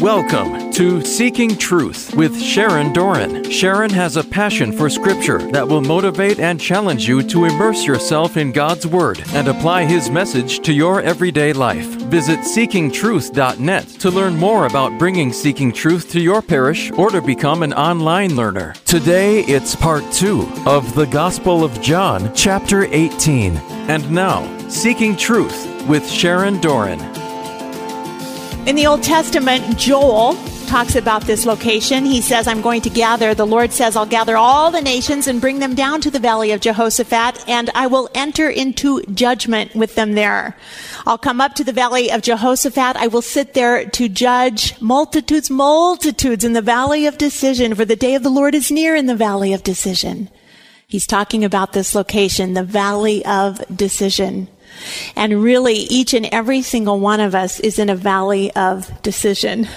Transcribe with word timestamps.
Welcome 0.00 0.72
to 0.72 1.04
Seeking 1.04 1.54
Truth 1.54 2.14
with 2.14 2.40
Sharon 2.40 2.90
Doran. 2.94 3.50
Sharon 3.50 3.90
has 3.90 4.16
a 4.16 4.24
passion 4.24 4.72
for 4.72 4.88
Scripture 4.88 5.40
that 5.52 5.68
will 5.68 5.82
motivate 5.82 6.40
and 6.40 6.58
challenge 6.58 7.06
you 7.06 7.22
to 7.24 7.44
immerse 7.44 7.84
yourself 7.84 8.38
in 8.38 8.50
God's 8.50 8.86
Word 8.86 9.22
and 9.34 9.46
apply 9.46 9.84
His 9.84 10.08
message 10.08 10.60
to 10.60 10.72
your 10.72 11.02
everyday 11.02 11.52
life. 11.52 11.84
Visit 11.84 12.38
seekingtruth.net 12.40 13.88
to 13.88 14.10
learn 14.10 14.36
more 14.38 14.64
about 14.64 14.98
bringing 14.98 15.34
Seeking 15.34 15.70
Truth 15.70 16.10
to 16.12 16.20
your 16.20 16.40
parish 16.40 16.90
or 16.92 17.10
to 17.10 17.20
become 17.20 17.62
an 17.62 17.74
online 17.74 18.36
learner. 18.36 18.72
Today 18.86 19.40
it's 19.40 19.76
part 19.76 20.10
two 20.14 20.50
of 20.64 20.94
the 20.94 21.08
Gospel 21.08 21.62
of 21.62 21.78
John, 21.82 22.34
chapter 22.34 22.84
18. 22.84 23.54
And 23.90 24.10
now, 24.10 24.48
Seeking 24.70 25.14
Truth 25.14 25.86
with 25.86 26.08
Sharon 26.08 26.58
Doran. 26.62 27.19
In 28.70 28.76
the 28.76 28.86
Old 28.86 29.02
Testament, 29.02 29.76
Joel 29.76 30.34
talks 30.68 30.94
about 30.94 31.22
this 31.22 31.44
location. 31.44 32.04
He 32.04 32.20
says, 32.20 32.46
I'm 32.46 32.60
going 32.60 32.82
to 32.82 32.88
gather, 32.88 33.34
the 33.34 33.44
Lord 33.44 33.72
says, 33.72 33.96
I'll 33.96 34.06
gather 34.06 34.36
all 34.36 34.70
the 34.70 34.80
nations 34.80 35.26
and 35.26 35.40
bring 35.40 35.58
them 35.58 35.74
down 35.74 36.00
to 36.02 36.10
the 36.10 36.20
valley 36.20 36.52
of 36.52 36.60
Jehoshaphat, 36.60 37.48
and 37.48 37.68
I 37.74 37.88
will 37.88 38.08
enter 38.14 38.48
into 38.48 39.02
judgment 39.06 39.74
with 39.74 39.96
them 39.96 40.12
there. 40.12 40.56
I'll 41.04 41.18
come 41.18 41.40
up 41.40 41.56
to 41.56 41.64
the 41.64 41.72
valley 41.72 42.12
of 42.12 42.22
Jehoshaphat. 42.22 42.94
I 42.94 43.08
will 43.08 43.22
sit 43.22 43.54
there 43.54 43.86
to 43.86 44.08
judge 44.08 44.80
multitudes, 44.80 45.50
multitudes 45.50 46.44
in 46.44 46.52
the 46.52 46.62
valley 46.62 47.06
of 47.06 47.18
decision, 47.18 47.74
for 47.74 47.84
the 47.84 47.96
day 47.96 48.14
of 48.14 48.22
the 48.22 48.30
Lord 48.30 48.54
is 48.54 48.70
near 48.70 48.94
in 48.94 49.06
the 49.06 49.16
valley 49.16 49.52
of 49.52 49.64
decision. 49.64 50.28
He's 50.86 51.08
talking 51.08 51.44
about 51.44 51.72
this 51.72 51.96
location, 51.96 52.54
the 52.54 52.62
valley 52.62 53.24
of 53.26 53.60
decision. 53.76 54.46
And 55.16 55.42
really, 55.42 55.74
each 55.74 56.14
and 56.14 56.26
every 56.26 56.62
single 56.62 56.98
one 56.98 57.20
of 57.20 57.34
us 57.34 57.60
is 57.60 57.78
in 57.78 57.90
a 57.90 57.96
valley 57.96 58.52
of 58.54 59.02
decision 59.02 59.68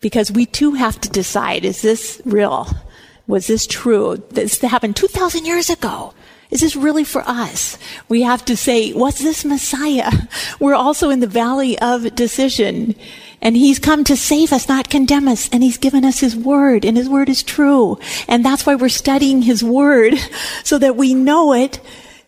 because 0.00 0.30
we 0.30 0.46
too 0.46 0.74
have 0.74 1.00
to 1.00 1.08
decide, 1.08 1.64
is 1.64 1.82
this 1.82 2.20
real? 2.24 2.68
Was 3.26 3.46
this 3.46 3.66
true? 3.66 4.22
This 4.30 4.60
happened 4.60 4.96
2,000 4.96 5.44
years 5.44 5.68
ago. 5.70 6.14
Is 6.50 6.60
this 6.60 6.76
really 6.76 7.02
for 7.02 7.22
us? 7.22 7.76
We 8.08 8.22
have 8.22 8.44
to 8.44 8.56
say, 8.56 8.92
was 8.92 9.18
this 9.18 9.44
Messiah? 9.44 10.12
We're 10.60 10.74
also 10.74 11.10
in 11.10 11.20
the 11.20 11.26
valley 11.26 11.78
of 11.80 12.14
decision. 12.14 12.94
And 13.42 13.56
he's 13.56 13.78
come 13.78 14.04
to 14.04 14.16
save 14.16 14.52
us, 14.52 14.68
not 14.68 14.88
condemn 14.88 15.28
us. 15.28 15.48
And 15.50 15.62
he's 15.62 15.76
given 15.76 16.04
us 16.04 16.20
his 16.20 16.36
word, 16.36 16.84
and 16.84 16.96
his 16.96 17.08
word 17.08 17.28
is 17.28 17.42
true. 17.42 17.98
And 18.28 18.44
that's 18.44 18.64
why 18.64 18.76
we're 18.76 18.88
studying 18.88 19.42
his 19.42 19.62
word, 19.62 20.14
so 20.64 20.78
that 20.78 20.96
we 20.96 21.14
know 21.14 21.52
it 21.52 21.80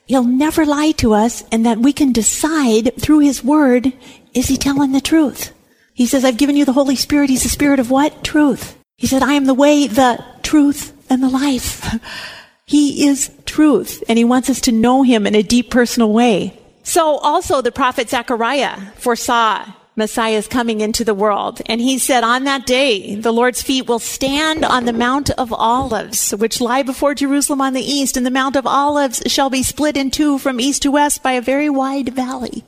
He'll 0.08 0.24
never 0.24 0.64
lie 0.64 0.92
to 0.92 1.12
us 1.12 1.44
and 1.52 1.66
that 1.66 1.78
we 1.78 1.92
can 1.92 2.12
decide 2.12 2.98
through 2.98 3.20
His 3.20 3.44
Word, 3.44 3.92
is 4.34 4.48
He 4.48 4.56
telling 4.56 4.92
the 4.92 5.02
truth? 5.02 5.52
He 5.92 6.06
says, 6.06 6.24
I've 6.24 6.38
given 6.38 6.56
you 6.56 6.64
the 6.64 6.72
Holy 6.72 6.96
Spirit. 6.96 7.28
He's 7.28 7.42
the 7.42 7.48
Spirit 7.50 7.78
of 7.78 7.90
what? 7.90 8.24
Truth. 8.24 8.78
He 8.96 9.06
said, 9.06 9.22
I 9.22 9.34
am 9.34 9.44
the 9.44 9.54
way, 9.54 9.86
the 9.86 10.24
truth, 10.42 10.92
and 11.10 11.22
the 11.22 11.28
life. 11.28 11.84
he 12.66 13.06
is 13.06 13.30
truth, 13.44 14.02
and 14.08 14.16
He 14.16 14.24
wants 14.24 14.48
us 14.48 14.62
to 14.62 14.72
know 14.72 15.02
Him 15.02 15.26
in 15.26 15.34
a 15.34 15.42
deep 15.42 15.70
personal 15.70 16.12
way. 16.12 16.58
So 16.84 17.18
also 17.18 17.60
the 17.60 17.70
prophet 17.70 18.08
Zechariah 18.08 18.78
foresaw 18.96 19.72
Messiah 19.98 20.36
is 20.36 20.46
coming 20.46 20.80
into 20.80 21.04
the 21.04 21.12
world. 21.12 21.60
And 21.66 21.80
he 21.80 21.98
said, 21.98 22.22
on 22.22 22.44
that 22.44 22.66
day, 22.66 23.16
the 23.16 23.32
Lord's 23.32 23.62
feet 23.62 23.88
will 23.88 23.98
stand 23.98 24.64
on 24.64 24.84
the 24.84 24.92
Mount 24.92 25.28
of 25.30 25.52
Olives, 25.52 26.30
which 26.30 26.60
lie 26.60 26.84
before 26.84 27.16
Jerusalem 27.16 27.60
on 27.60 27.72
the 27.72 27.82
east, 27.82 28.16
and 28.16 28.24
the 28.24 28.30
Mount 28.30 28.54
of 28.54 28.66
Olives 28.66 29.22
shall 29.26 29.50
be 29.50 29.64
split 29.64 29.96
in 29.96 30.12
two 30.12 30.38
from 30.38 30.60
east 30.60 30.82
to 30.82 30.92
west 30.92 31.22
by 31.22 31.32
a 31.32 31.42
very 31.42 31.68
wide 31.68 32.10
valley. 32.10 32.64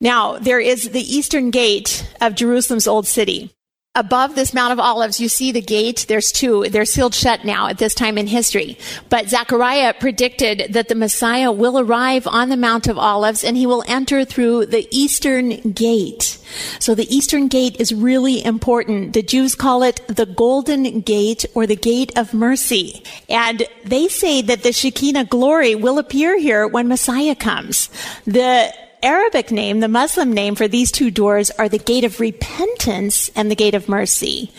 Now, 0.00 0.36
there 0.36 0.58
is 0.58 0.90
the 0.90 1.16
eastern 1.16 1.50
gate 1.50 2.12
of 2.20 2.34
Jerusalem's 2.34 2.88
old 2.88 3.06
city 3.06 3.54
above 3.98 4.36
this 4.36 4.54
Mount 4.54 4.72
of 4.72 4.78
Olives, 4.78 5.20
you 5.20 5.28
see 5.28 5.50
the 5.50 5.60
gate. 5.60 6.06
There's 6.08 6.30
two. 6.30 6.68
They're 6.68 6.84
sealed 6.84 7.14
shut 7.14 7.44
now 7.44 7.66
at 7.66 7.78
this 7.78 7.94
time 7.94 8.16
in 8.16 8.28
history. 8.28 8.78
But 9.08 9.28
Zechariah 9.28 9.94
predicted 9.94 10.72
that 10.72 10.88
the 10.88 10.94
Messiah 10.94 11.50
will 11.50 11.78
arrive 11.78 12.26
on 12.26 12.48
the 12.48 12.56
Mount 12.56 12.86
of 12.86 12.96
Olives 12.96 13.42
and 13.42 13.56
he 13.56 13.66
will 13.66 13.84
enter 13.88 14.24
through 14.24 14.66
the 14.66 14.86
eastern 14.90 15.72
gate. 15.72 16.38
So 16.78 16.94
the 16.94 17.12
eastern 17.14 17.48
gate 17.48 17.80
is 17.80 17.92
really 17.92 18.42
important. 18.44 19.12
The 19.12 19.22
Jews 19.22 19.54
call 19.54 19.82
it 19.82 20.00
the 20.06 20.26
golden 20.26 21.00
gate 21.00 21.44
or 21.54 21.66
the 21.66 21.76
gate 21.76 22.16
of 22.16 22.32
mercy. 22.32 23.02
And 23.28 23.66
they 23.84 24.08
say 24.08 24.42
that 24.42 24.62
the 24.62 24.72
Shekinah 24.72 25.24
glory 25.24 25.74
will 25.74 25.98
appear 25.98 26.38
here 26.38 26.66
when 26.66 26.88
Messiah 26.88 27.34
comes. 27.34 27.90
The 28.24 28.72
Arabic 29.02 29.50
name, 29.50 29.80
the 29.80 29.88
Muslim 29.88 30.32
name 30.32 30.54
for 30.54 30.66
these 30.66 30.90
two 30.90 31.10
doors 31.10 31.50
are 31.52 31.68
the 31.68 31.78
gate 31.78 32.04
of 32.04 32.20
repentance 32.20 33.30
and 33.36 33.50
the 33.50 33.54
gate 33.54 33.74
of 33.74 33.88
mercy. 33.88 34.50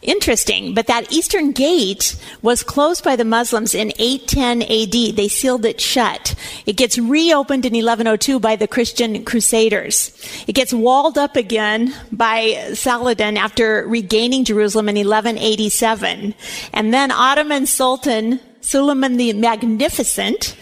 Interesting, 0.00 0.74
but 0.74 0.86
that 0.86 1.12
eastern 1.12 1.50
gate 1.50 2.14
was 2.40 2.62
closed 2.62 3.02
by 3.02 3.16
the 3.16 3.24
Muslims 3.24 3.74
in 3.74 3.92
810 3.98 4.62
AD. 4.62 5.16
They 5.16 5.26
sealed 5.26 5.64
it 5.64 5.80
shut. 5.80 6.36
It 6.66 6.76
gets 6.76 6.98
reopened 6.98 7.66
in 7.66 7.72
1102 7.72 8.38
by 8.38 8.54
the 8.54 8.68
Christian 8.68 9.24
Crusaders. 9.24 10.12
It 10.46 10.52
gets 10.52 10.72
walled 10.72 11.18
up 11.18 11.34
again 11.34 11.92
by 12.12 12.70
Saladin 12.74 13.36
after 13.36 13.84
regaining 13.88 14.44
Jerusalem 14.44 14.88
in 14.88 14.96
1187. 14.96 16.34
And 16.72 16.94
then 16.94 17.10
Ottoman 17.10 17.66
Sultan 17.66 18.38
Suleiman 18.60 19.16
the 19.16 19.32
Magnificent 19.32 20.56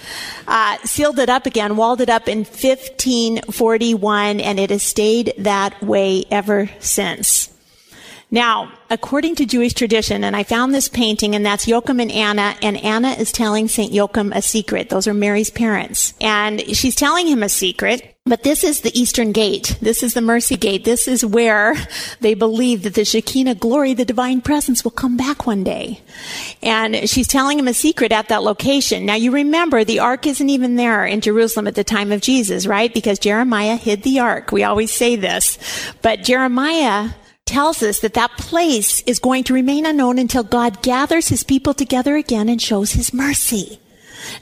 uh, 0.47 0.77
sealed 0.85 1.19
it 1.19 1.29
up 1.29 1.47
again, 1.47 1.77
walled 1.77 2.01
it 2.01 2.11
up 2.11 2.29
in 2.29 2.41
1541, 2.41 4.41
and 4.41 4.61
it 4.61 4.71
has 4.71 4.83
stayed 4.83 5.35
that 5.39 5.83
way 5.83 6.25
ever 6.31 6.71
since. 6.79 7.46
Now, 8.31 8.73
according 8.91 9.37
to 9.37 9.47
Jewish 9.47 9.73
tradition, 9.73 10.25
and 10.25 10.35
I 10.35 10.43
found 10.43 10.75
this 10.75 10.89
painting, 10.89 11.37
and 11.37 11.47
that's 11.47 11.69
Joachim 11.69 12.01
and 12.01 12.11
Anna, 12.11 12.57
and 12.61 12.77
Anna 12.79 13.11
is 13.11 13.31
telling 13.31 13.69
St. 13.69 13.93
Joachim 13.93 14.33
a 14.33 14.43
secret. 14.43 14.89
Those 14.89 15.07
are 15.07 15.15
Mary's 15.15 15.51
parents. 15.51 16.13
And 16.21 16.61
she's 16.77 16.97
telling 16.97 17.29
him 17.29 17.45
a 17.45 17.49
secret. 17.49 18.17
But 18.29 18.43
this 18.43 18.65
is 18.65 18.81
the 18.81 18.99
Eastern 18.99 19.31
Gate. 19.31 19.79
This 19.81 20.03
is 20.03 20.15
the 20.15 20.21
Mercy 20.21 20.57
Gate. 20.57 20.83
This 20.83 21.07
is 21.07 21.25
where 21.25 21.77
they 22.21 22.35
believe 22.35 22.83
that 22.83 22.95
the 22.95 23.05
Shekinah 23.05 23.55
glory, 23.55 23.95
the 23.95 24.05
divine 24.05 24.41
presence, 24.41 24.83
will 24.83 24.91
come 24.91 25.17
back 25.17 25.47
one 25.47 25.63
day. 25.63 26.01
And 26.61 27.09
she's 27.09 27.29
telling 27.29 27.61
him 27.61 27.69
a 27.69 27.75
secret 27.75 28.11
at 28.11 28.27
that 28.29 28.43
location. 28.43 29.07
Now 29.07 29.15
you 29.15 29.31
remember 29.31 29.85
the 29.85 30.01
ark 30.01 30.27
isn't 30.27 30.51
even 30.51 30.75
there 30.75 31.07
in 31.07 31.21
Jerusalem 31.21 31.69
at 31.69 31.77
the 31.77 31.85
time 31.85 32.11
of 32.11 32.21
Jesus, 32.21 32.67
right? 32.67 32.93
Because 32.93 33.21
Jeremiah 33.21 33.77
hid 33.77 34.03
the 34.03 34.19
ark. 34.19 34.51
We 34.51 34.65
always 34.65 34.91
say 34.91 35.15
this. 35.15 35.57
But 36.03 36.25
Jeremiah 36.25 37.11
tells 37.47 37.83
us 37.83 38.01
that 38.01 38.15
that 38.15 38.37
place 38.37 39.01
is 39.03 39.19
going 39.19 39.45
to 39.45 39.55
remain 39.55 39.87
unknown 39.87 40.19
until 40.19 40.43
God 40.43 40.83
gathers 40.83 41.29
his 41.29 41.43
people 41.43 41.73
together 41.73 42.17
again 42.17 42.49
and 42.49 42.61
shows 42.61 42.93
his 42.93 43.15
mercy. 43.15 43.81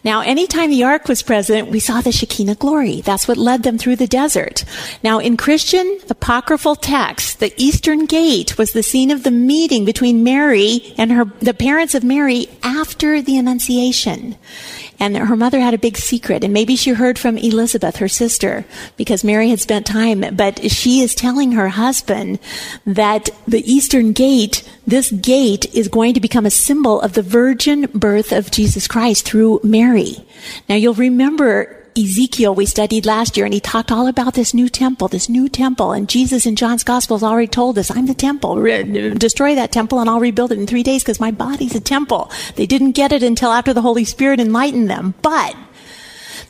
Now, 0.03 0.20
anytime 0.20 0.70
the 0.70 0.84
ark 0.84 1.09
was 1.09 1.22
present, 1.22 1.70
we 1.70 1.81
saw 1.81 2.00
the 2.00 2.12
Shekinah 2.12 2.54
glory. 2.56 3.00
That's 3.00 3.28
what 3.28 3.37
led 3.37 3.62
them 3.62 3.78
through 3.78 3.97
the 3.97 4.06
desert. 4.06 4.64
Now, 5.03 5.19
in 5.19 5.37
Christian 5.37 5.98
apocryphal 6.09 6.76
texts, 6.76 7.34
the 7.34 7.53
eastern 7.56 8.06
gate 8.06 8.56
was 8.56 8.72
the 8.72 8.82
scene 8.82 9.10
of 9.10 9.22
the 9.22 9.31
meeting 9.31 9.84
between 9.84 10.25
Mary 10.25 10.94
and 10.97 11.12
her, 11.12 11.25
the 11.41 11.54
parents 11.54 11.94
of 11.94 12.04
Mary 12.04 12.48
after 12.62 13.20
the 13.20 13.37
Annunciation. 13.37 14.37
And 14.99 15.16
her 15.16 15.37
mother 15.37 15.60
had 15.60 15.75
a 15.75 15.78
big 15.78 15.97
secret, 15.97 16.44
and 16.44 16.53
maybe 16.53 16.77
she 16.77 16.91
heard 16.91 17.19
from 17.19 17.37
Elizabeth, 17.37 17.97
her 17.97 18.09
sister, 18.09 18.65
because 18.97 19.25
Mary 19.25 19.50
had 19.50 19.60
spent 19.60 19.87
time, 19.87 20.25
but 20.34 20.71
she 20.71 21.00
is 21.00 21.15
telling 21.15 21.53
her 21.53 21.69
husband 21.69 22.38
that 22.87 23.31
the 23.47 23.69
Eastern 23.71 24.12
Gate, 24.12 24.69
this 24.87 25.10
gate 25.10 25.72
is 25.75 25.88
going 25.88 26.15
to 26.15 26.21
become 26.21 26.47
a 26.47 26.50
symbol 26.50 27.00
of 27.00 27.15
the 27.15 27.22
virgin 27.22 27.87
birth 27.94 28.32
of 28.32 28.50
Jesus 28.50 28.88
Christ 28.88 29.27
through 29.27 29.60
Mary. 29.62 30.25
Now 30.69 30.77
you'll 30.77 30.94
remember 30.94 31.84
Ezekiel 31.97 32.55
we 32.55 32.66
studied 32.66 33.06
last 33.06 33.37
year, 33.37 33.47
and 33.47 33.55
he 33.55 33.60
talked 33.60 33.93
all 33.93 34.06
about 34.06 34.34
this 34.34 34.53
new 34.53 34.69
temple, 34.69 35.09
this 35.09 35.28
new 35.28 35.49
temple. 35.49 35.93
And 35.93 36.09
Jesus 36.09 36.47
in 36.47 36.56
John's 36.56 36.84
Gospel 36.84 37.16
has 37.16 37.22
already 37.22 37.47
told 37.47 37.78
us, 37.78 37.91
I'm 37.91 38.06
the 38.06 38.15
temple. 38.15 38.59
Re- 38.59 39.15
destroy 39.15 39.55
that 39.55 39.73
temple 39.73 40.00
and 40.00 40.11
I'll 40.11 40.20
rebuild 40.20 40.52
it 40.52 40.58
in 40.58 40.67
three 40.67 40.82
days 40.82 41.02
because 41.02 41.20
my 41.20 41.31
body's 41.31 41.75
a 41.75 41.81
temple. 41.81 42.31
They 42.56 42.67
didn't 42.67 42.93
get 42.93 43.12
it 43.12 43.23
until 43.23 43.50
after 43.50 43.73
the 43.73 43.82
Holy 43.82 44.05
Spirit 44.05 44.41
enlightened 44.41 44.91
them. 44.91 45.14
But 45.23 45.56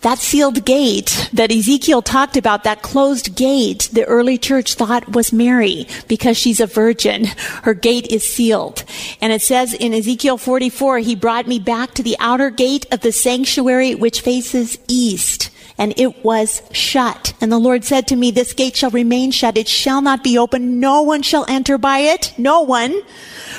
that 0.04 0.18
sealed 0.18 0.66
gate 0.66 1.30
that 1.32 1.50
Ezekiel 1.50 2.02
talked 2.02 2.36
about, 2.36 2.62
that 2.64 2.82
closed 2.82 3.34
gate, 3.34 3.88
the 3.90 4.04
early 4.04 4.36
church 4.36 4.74
thought 4.74 5.08
was 5.12 5.32
Mary 5.32 5.86
because 6.08 6.36
she's 6.36 6.60
a 6.60 6.66
virgin. 6.66 7.24
Her 7.64 7.72
gate 7.72 8.06
is 8.08 8.22
sealed. 8.30 8.84
And 9.22 9.32
it 9.32 9.40
says 9.40 9.72
in 9.72 9.94
Ezekiel 9.94 10.36
44, 10.36 10.98
he 10.98 11.14
brought 11.14 11.46
me 11.46 11.58
back 11.58 11.94
to 11.94 12.02
the 12.02 12.16
outer 12.20 12.50
gate 12.50 12.84
of 12.92 13.00
the 13.00 13.12
sanctuary 13.12 13.94
which 13.94 14.20
faces 14.20 14.78
east 14.88 15.50
and 15.78 15.94
it 15.96 16.22
was 16.22 16.60
shut. 16.70 17.32
And 17.40 17.50
the 17.50 17.58
Lord 17.58 17.82
said 17.82 18.06
to 18.08 18.16
me, 18.16 18.30
this 18.30 18.52
gate 18.52 18.76
shall 18.76 18.90
remain 18.90 19.30
shut. 19.30 19.56
It 19.56 19.68
shall 19.68 20.02
not 20.02 20.22
be 20.22 20.36
open. 20.36 20.80
No 20.80 21.00
one 21.00 21.22
shall 21.22 21.46
enter 21.48 21.78
by 21.78 22.00
it. 22.00 22.34
No 22.36 22.60
one. 22.60 23.02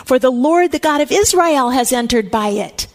For 0.05 0.19
the 0.19 0.29
Lord, 0.29 0.71
the 0.71 0.79
God 0.79 1.01
of 1.01 1.11
Israel 1.11 1.71
has 1.71 1.91
entered 1.91 2.29
by 2.29 2.49
it 2.49 2.85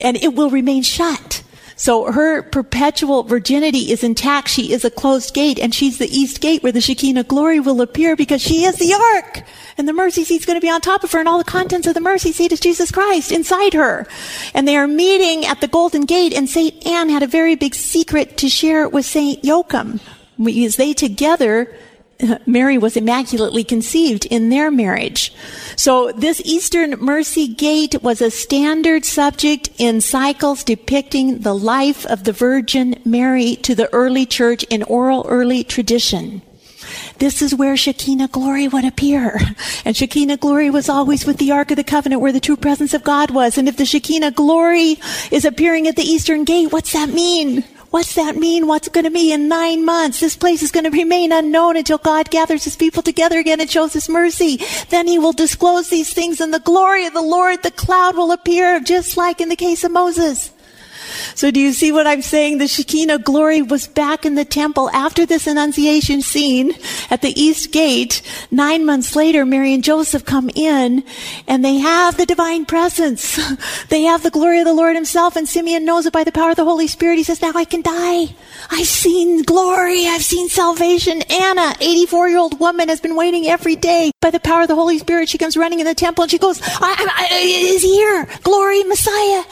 and 0.00 0.18
it 0.18 0.34
will 0.34 0.50
remain 0.50 0.82
shut. 0.82 1.42
So 1.80 2.12
her 2.12 2.42
perpetual 2.42 3.22
virginity 3.22 3.90
is 3.90 4.04
intact. 4.04 4.48
She 4.48 4.70
is 4.70 4.84
a 4.84 4.90
closed 4.90 5.32
gate 5.32 5.58
and 5.58 5.74
she's 5.74 5.96
the 5.96 6.14
east 6.14 6.42
gate 6.42 6.62
where 6.62 6.72
the 6.72 6.80
Shekinah 6.82 7.24
glory 7.24 7.58
will 7.58 7.80
appear 7.80 8.16
because 8.16 8.42
she 8.42 8.64
is 8.64 8.76
the 8.76 8.92
ark. 9.14 9.46
And 9.78 9.88
the 9.88 9.94
mercy 9.94 10.24
seat 10.24 10.40
is 10.40 10.44
going 10.44 10.60
to 10.60 10.64
be 10.64 10.68
on 10.68 10.82
top 10.82 11.04
of 11.04 11.12
her 11.12 11.20
and 11.20 11.26
all 11.26 11.38
the 11.38 11.44
contents 11.44 11.86
of 11.86 11.94
the 11.94 12.00
mercy 12.02 12.32
seat 12.32 12.52
is 12.52 12.60
Jesus 12.60 12.90
Christ 12.90 13.32
inside 13.32 13.72
her. 13.72 14.06
And 14.52 14.68
they 14.68 14.76
are 14.76 14.86
meeting 14.86 15.46
at 15.46 15.62
the 15.62 15.68
golden 15.68 16.02
gate 16.02 16.34
and 16.34 16.50
St. 16.50 16.86
Anne 16.86 17.08
had 17.08 17.22
a 17.22 17.26
very 17.26 17.54
big 17.54 17.74
secret 17.74 18.36
to 18.36 18.50
share 18.50 18.86
with 18.86 19.06
St. 19.06 19.42
Joachim. 19.42 20.00
Because 20.36 20.76
they 20.76 20.92
together 20.92 21.74
Mary 22.46 22.78
was 22.78 22.96
immaculately 22.96 23.64
conceived 23.64 24.26
in 24.26 24.48
their 24.48 24.70
marriage. 24.70 25.32
So 25.76 26.12
this 26.12 26.40
Eastern 26.44 26.92
Mercy 27.00 27.48
Gate 27.48 28.02
was 28.02 28.20
a 28.20 28.30
standard 28.30 29.04
subject 29.04 29.70
in 29.78 30.00
cycles 30.00 30.64
depicting 30.64 31.38
the 31.38 31.54
life 31.54 32.06
of 32.06 32.24
the 32.24 32.32
Virgin 32.32 33.00
Mary 33.04 33.56
to 33.56 33.74
the 33.74 33.92
early 33.92 34.26
church 34.26 34.62
in 34.64 34.82
oral 34.84 35.26
early 35.28 35.64
tradition. 35.64 36.42
This 37.18 37.42
is 37.42 37.54
where 37.54 37.76
Shekinah 37.76 38.28
glory 38.28 38.66
would 38.66 38.84
appear. 38.84 39.38
And 39.82 39.96
Shekinah 39.96 40.36
glory 40.36 40.68
was 40.68 40.88
always 40.88 41.24
with 41.24 41.38
the 41.38 41.52
Ark 41.52 41.70
of 41.70 41.76
the 41.76 41.84
Covenant 41.84 42.20
where 42.20 42.32
the 42.32 42.40
true 42.40 42.56
presence 42.56 42.92
of 42.92 43.02
God 43.02 43.30
was. 43.30 43.56
And 43.56 43.66
if 43.66 43.76
the 43.76 43.86
Shekinah 43.86 44.32
glory 44.32 44.98
is 45.30 45.44
appearing 45.44 45.86
at 45.86 45.96
the 45.96 46.02
Eastern 46.02 46.44
Gate, 46.44 46.70
what's 46.70 46.92
that 46.92 47.08
mean? 47.08 47.64
What's 47.90 48.14
that 48.14 48.36
mean? 48.36 48.68
What's 48.68 48.86
it 48.86 48.92
going 48.92 49.04
to 49.04 49.10
be 49.10 49.32
in 49.32 49.48
nine 49.48 49.84
months? 49.84 50.20
This 50.20 50.36
place 50.36 50.62
is 50.62 50.70
going 50.70 50.84
to 50.84 50.90
remain 50.90 51.32
unknown 51.32 51.76
until 51.76 51.98
God 51.98 52.30
gathers 52.30 52.62
his 52.62 52.76
people 52.76 53.02
together 53.02 53.40
again 53.40 53.60
and 53.60 53.68
shows 53.68 53.92
his 53.92 54.08
mercy. 54.08 54.60
Then 54.90 55.08
he 55.08 55.18
will 55.18 55.32
disclose 55.32 55.90
these 55.90 56.12
things 56.12 56.40
and 56.40 56.54
the 56.54 56.60
glory 56.60 57.06
of 57.06 57.14
the 57.14 57.20
Lord, 57.20 57.64
the 57.64 57.72
cloud 57.72 58.16
will 58.16 58.30
appear 58.30 58.78
just 58.78 59.16
like 59.16 59.40
in 59.40 59.48
the 59.48 59.56
case 59.56 59.82
of 59.82 59.90
Moses. 59.90 60.52
So 61.34 61.50
do 61.50 61.60
you 61.60 61.72
see 61.72 61.92
what 61.92 62.06
I'm 62.06 62.22
saying? 62.22 62.58
The 62.58 62.68
Shekinah 62.68 63.20
glory 63.20 63.62
was 63.62 63.86
back 63.86 64.24
in 64.24 64.34
the 64.34 64.44
temple 64.44 64.90
after 64.90 65.26
this 65.26 65.46
annunciation 65.46 66.22
scene 66.22 66.72
at 67.10 67.22
the 67.22 67.38
east 67.40 67.72
gate. 67.72 68.22
Nine 68.50 68.84
months 68.84 69.16
later, 69.16 69.44
Mary 69.46 69.74
and 69.74 69.84
Joseph 69.84 70.24
come 70.24 70.50
in 70.54 71.04
and 71.46 71.64
they 71.64 71.76
have 71.78 72.16
the 72.16 72.26
divine 72.26 72.66
presence. 72.66 73.38
They 73.88 74.02
have 74.02 74.22
the 74.22 74.30
glory 74.30 74.60
of 74.60 74.66
the 74.66 74.72
Lord 74.72 74.94
himself 74.94 75.36
and 75.36 75.48
Simeon 75.48 75.84
knows 75.84 76.06
it 76.06 76.12
by 76.12 76.22
the 76.24 76.32
power 76.32 76.50
of 76.50 76.56
the 76.56 76.64
Holy 76.64 76.86
Spirit. 76.86 77.16
He 77.16 77.24
says, 77.24 77.42
now 77.42 77.52
I 77.54 77.64
can 77.64 77.82
die. 77.82 78.34
I've 78.70 78.86
seen 78.86 79.42
glory. 79.42 80.06
I've 80.06 80.22
seen 80.22 80.48
salvation. 80.48 81.22
Anna, 81.22 81.74
84 81.80 82.28
year 82.28 82.38
old 82.38 82.60
woman 82.60 82.88
has 82.88 83.00
been 83.00 83.16
waiting 83.16 83.46
every 83.46 83.76
day 83.76 84.12
by 84.20 84.30
the 84.30 84.40
power 84.40 84.62
of 84.62 84.68
the 84.68 84.74
Holy 84.74 84.98
Spirit. 84.98 85.28
She 85.28 85.38
comes 85.38 85.56
running 85.56 85.80
in 85.80 85.86
the 85.86 85.94
temple 85.94 86.22
and 86.22 86.30
she 86.30 86.38
goes, 86.38 86.60
I, 86.62 86.68
I, 86.80 87.28
I, 87.30 87.38
is 87.44 87.82
here. 87.82 88.28
Glory, 88.42 88.82
Messiah. 88.84 89.44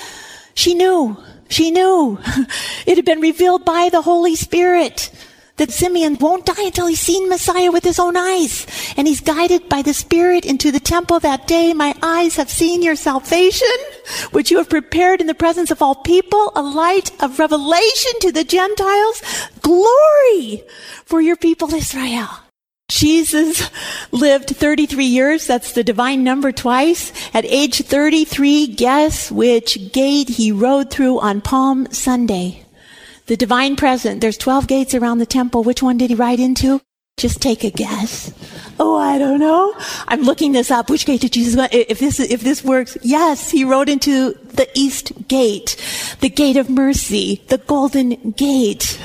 She 0.55 0.75
knew. 0.75 1.17
She 1.49 1.71
knew. 1.71 2.19
It 2.87 2.97
had 2.97 3.05
been 3.05 3.21
revealed 3.21 3.65
by 3.65 3.91
the 3.91 4.03
Holy 4.03 4.35
Spirit 4.35 5.11
that 5.59 5.71
Simeon 5.71 6.17
won't 6.19 6.47
die 6.47 6.65
until 6.65 6.87
he's 6.87 7.01
seen 7.01 7.29
Messiah 7.29 7.71
with 7.71 7.85
his 7.85 7.99
own 7.99 8.17
eyes. 8.17 8.67
And 8.97 9.07
he's 9.07 9.21
guided 9.21 9.69
by 9.69 9.83
the 9.83 9.93
Spirit 9.93 10.47
into 10.47 10.71
the 10.71 10.81
temple 10.81 11.21
that 11.21 11.47
day. 11.47 11.75
My 11.75 11.95
eyes 12.03 12.37
have 12.37 12.49
seen 12.49 12.83
your 12.83 12.97
salvation, 12.97 13.77
which 14.31 14.51
you 14.51 14.59
have 14.59 14.71
prepared 14.71 15.21
in 15.21 15.27
the 15.27 15.35
presence 15.35 15.71
of 15.71 15.83
all 15.83 15.97
people, 15.97 16.53
a 16.55 16.63
light 16.63 17.11
of 17.23 17.39
revelation 17.39 18.13
to 18.21 18.33
the 18.33 18.45
Gentiles, 18.45 19.23
glory 19.61 20.63
for 21.05 21.21
your 21.21 21.37
people 21.37 21.75
Israel. 21.75 22.48
Jesus 22.91 23.71
lived 24.13 24.49
33 24.49 25.05
years. 25.05 25.47
That's 25.47 25.73
the 25.73 25.85
divine 25.85 26.25
number 26.25 26.53
twice. 26.53 27.13
At 27.35 27.45
age 27.45 27.83
33, 27.83 28.67
guess 28.69 29.31
which 29.31 29.93
gate 29.93 30.31
he 30.31 30.51
rode 30.51 30.91
through 30.91 31.21
on 31.21 31.43
Palm 31.43 31.87
Sunday? 31.93 32.65
The 33.27 33.37
divine 33.37 33.77
present. 33.77 34.23
There's 34.23 34.39
12 34.39 34.67
gates 34.67 34.95
around 34.95 35.19
the 35.19 35.27
temple. 35.27 35.63
Which 35.63 35.83
one 35.83 35.99
did 35.99 36.09
he 36.09 36.17
ride 36.17 36.41
into? 36.41 36.81
Just 37.19 37.43
take 37.43 37.63
a 37.63 37.71
guess. 37.71 38.33
Oh, 38.81 38.97
I 38.97 39.19
don't 39.19 39.41
know. 39.41 39.75
I'm 40.07 40.23
looking 40.23 40.53
this 40.53 40.71
up. 40.71 40.89
Which 40.89 41.05
gate 41.05 41.21
did 41.21 41.33
Jesus 41.33 41.57
go? 41.57 41.67
If 41.71 41.99
this, 41.99 42.19
if 42.21 42.41
this 42.41 42.65
works, 42.65 42.97
yes, 43.03 43.51
he 43.51 43.65
rode 43.65 43.91
into 43.91 44.33
the 44.33 44.67
east 44.75 45.29
gate, 45.29 45.77
the 46.21 46.31
gate 46.31 46.57
of 46.57 46.71
mercy, 46.71 47.43
the 47.49 47.59
golden 47.59 48.31
gate. 48.31 48.99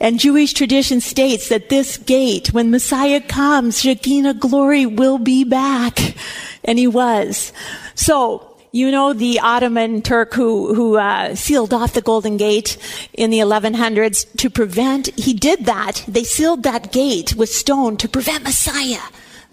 And 0.00 0.18
Jewish 0.18 0.52
tradition 0.52 1.00
states 1.00 1.48
that 1.48 1.68
this 1.68 1.96
gate, 1.96 2.52
when 2.52 2.70
Messiah 2.70 3.20
comes, 3.20 3.80
Shekinah 3.80 4.34
glory 4.34 4.86
will 4.86 5.18
be 5.18 5.44
back. 5.44 6.16
And 6.64 6.78
he 6.78 6.86
was. 6.86 7.52
So, 7.94 8.54
you 8.74 8.90
know 8.90 9.12
the 9.12 9.38
Ottoman 9.38 10.02
Turk 10.02 10.34
who 10.34 10.74
who 10.74 10.96
uh, 10.96 11.36
sealed 11.36 11.72
off 11.72 11.92
the 11.92 12.02
Golden 12.02 12.36
Gate 12.36 12.76
in 13.12 13.30
the 13.30 13.38
1100s 13.38 14.36
to 14.38 14.50
prevent. 14.50 15.16
He 15.16 15.32
did 15.32 15.66
that. 15.66 16.04
They 16.08 16.24
sealed 16.24 16.64
that 16.64 16.90
gate 16.90 17.36
with 17.36 17.50
stone 17.50 17.96
to 17.98 18.08
prevent 18.08 18.42
Messiah. 18.42 18.98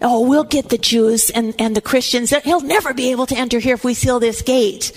Oh, 0.02 0.26
we'll 0.26 0.44
get 0.44 0.68
the 0.68 0.78
Jews 0.78 1.30
and, 1.30 1.54
and 1.58 1.76
the 1.76 1.80
Christians. 1.80 2.30
He'll 2.30 2.60
never 2.60 2.92
be 2.92 3.10
able 3.10 3.26
to 3.26 3.36
enter 3.36 3.58
here 3.58 3.74
if 3.74 3.84
we 3.84 3.94
seal 3.94 4.18
this 4.18 4.42
gate. 4.42 4.92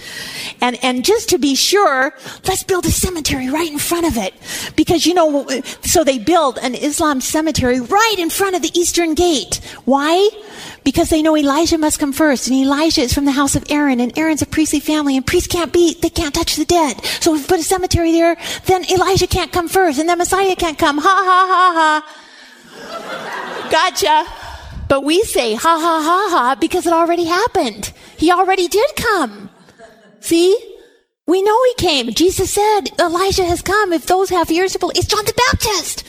And, 0.62 0.78
and 0.84 1.06
just 1.06 1.30
to 1.30 1.38
be 1.38 1.56
sure, 1.56 2.14
let's 2.48 2.64
build 2.64 2.86
a 2.86 2.92
cemetery 2.92 3.50
right 3.50 3.72
in 3.72 3.80
front 3.80 4.08
of 4.08 4.18
it. 4.18 4.34
Because, 4.76 5.06
you 5.06 5.14
know, 5.14 5.48
so 5.82 6.04
they 6.04 6.18
build 6.18 6.58
an 6.58 6.76
Islam 6.76 7.22
cemetery 7.22 7.80
right 7.80 8.16
in 8.18 8.30
front 8.30 8.56
of 8.56 8.62
the 8.62 8.72
eastern 8.78 9.14
gate. 9.14 9.62
Why? 9.86 10.30
Because 10.84 11.10
they 11.10 11.22
know 11.22 11.38
Elijah 11.38 11.78
must 11.78 12.00
come 12.00 12.14
first, 12.14 12.48
and 12.48 12.56
Elijah 12.56 13.02
is 13.02 13.14
from 13.14 13.26
the 13.26 13.32
house 13.32 13.56
of 13.56 13.66
Aaron, 13.70 14.00
and 14.00 14.18
Aaron's 14.18 14.42
a 14.42 14.46
priestly 14.46 14.80
family, 14.80 15.18
and 15.18 15.26
priests 15.26 15.48
can't 15.48 15.74
be, 15.74 15.96
they 16.02 16.10
can't 16.10 16.34
touch 16.34 16.56
the 16.56 16.66
dead. 16.66 17.04
So 17.22 17.36
if 17.36 17.42
we 17.42 17.48
put 17.48 17.60
a 17.60 17.64
cemetery 17.64 18.12
there, 18.12 18.38
then 18.66 18.86
Elijah 18.92 19.28
can't 19.28 19.52
come 19.52 19.68
first, 19.68 20.00
and 20.00 20.08
then 20.08 20.18
Messiah 20.18 20.56
can't 20.56 20.78
come. 20.78 20.98
Ha 21.00 21.04
ha 21.04 21.46
ha 21.50 22.02
ha. 22.02 23.70
Gotcha. 23.72 24.45
But 24.88 25.04
we 25.04 25.24
say 25.24 25.56
ha 25.56 25.80
ha 25.80 26.02
ha 26.02 26.28
ha 26.30 26.56
because 26.60 26.86
it 26.86 26.94
already 26.94 27.26
happened. 27.26 27.92
He 28.18 28.32
already 28.32 28.68
did 28.68 28.96
come. 28.96 29.50
See? 30.20 30.58
We 31.28 31.42
know 31.42 31.64
he 31.64 31.74
came. 31.76 32.14
Jesus 32.14 32.54
said, 32.54 32.82
Elijah 33.00 33.46
has 33.46 33.62
come. 33.64 33.92
If 33.92 34.06
those 34.06 34.30
have 34.30 34.52
ears 34.52 34.74
to 34.74 34.80
believe, 34.80 34.98
it's 34.98 35.08
John 35.08 35.26
the 35.26 35.34
Baptist. 35.52 36.04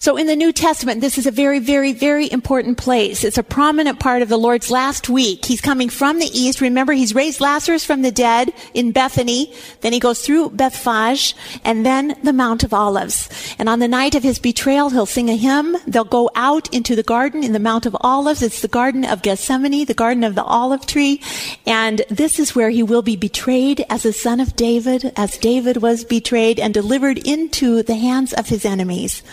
So 0.00 0.16
in 0.16 0.28
the 0.28 0.36
New 0.36 0.52
Testament, 0.52 1.00
this 1.00 1.18
is 1.18 1.26
a 1.26 1.32
very, 1.32 1.58
very, 1.58 1.92
very 1.92 2.30
important 2.30 2.78
place. 2.78 3.24
It's 3.24 3.36
a 3.36 3.42
prominent 3.42 3.98
part 3.98 4.22
of 4.22 4.28
the 4.28 4.36
Lord's 4.36 4.70
last 4.70 5.08
week. 5.08 5.44
He's 5.44 5.60
coming 5.60 5.88
from 5.88 6.20
the 6.20 6.30
east. 6.32 6.60
Remember, 6.60 6.92
he's 6.92 7.16
raised 7.16 7.40
Lazarus 7.40 7.84
from 7.84 8.02
the 8.02 8.12
dead 8.12 8.52
in 8.74 8.92
Bethany. 8.92 9.52
Then 9.80 9.92
he 9.92 9.98
goes 9.98 10.22
through 10.22 10.50
Bethphage 10.50 11.34
and 11.64 11.84
then 11.84 12.16
the 12.22 12.32
Mount 12.32 12.62
of 12.62 12.72
Olives. 12.72 13.28
And 13.58 13.68
on 13.68 13.80
the 13.80 13.88
night 13.88 14.14
of 14.14 14.22
his 14.22 14.38
betrayal, 14.38 14.90
he'll 14.90 15.04
sing 15.04 15.28
a 15.28 15.36
hymn. 15.36 15.76
They'll 15.84 16.04
go 16.04 16.30
out 16.36 16.72
into 16.72 16.94
the 16.94 17.02
garden 17.02 17.42
in 17.42 17.52
the 17.52 17.58
Mount 17.58 17.84
of 17.84 17.96
Olives. 18.00 18.40
It's 18.40 18.62
the 18.62 18.68
Garden 18.68 19.04
of 19.04 19.22
Gethsemane, 19.22 19.84
the 19.84 19.94
Garden 19.94 20.22
of 20.22 20.36
the 20.36 20.44
Olive 20.44 20.86
Tree. 20.86 21.20
And 21.66 22.02
this 22.08 22.38
is 22.38 22.54
where 22.54 22.70
he 22.70 22.84
will 22.84 23.02
be 23.02 23.16
betrayed 23.16 23.84
as 23.90 24.06
a 24.06 24.12
son 24.12 24.38
of 24.38 24.54
David, 24.54 25.12
as 25.16 25.38
David 25.38 25.78
was 25.78 26.04
betrayed 26.04 26.60
and 26.60 26.72
delivered 26.72 27.18
into 27.18 27.82
the 27.82 27.96
hands 27.96 28.32
of 28.32 28.48
his 28.48 28.64
enemies. 28.64 29.24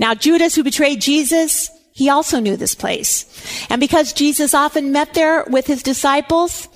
Now, 0.00 0.07
now, 0.08 0.14
Judas, 0.14 0.54
who 0.54 0.64
betrayed 0.64 1.02
Jesus, 1.02 1.70
he 1.92 2.08
also 2.08 2.40
knew 2.40 2.56
this 2.56 2.74
place. 2.74 3.26
And 3.68 3.78
because 3.78 4.14
Jesus 4.14 4.54
often 4.54 4.90
met 4.90 5.12
there 5.12 5.44
with 5.50 5.66
his 5.66 5.82
disciples, 5.82 6.66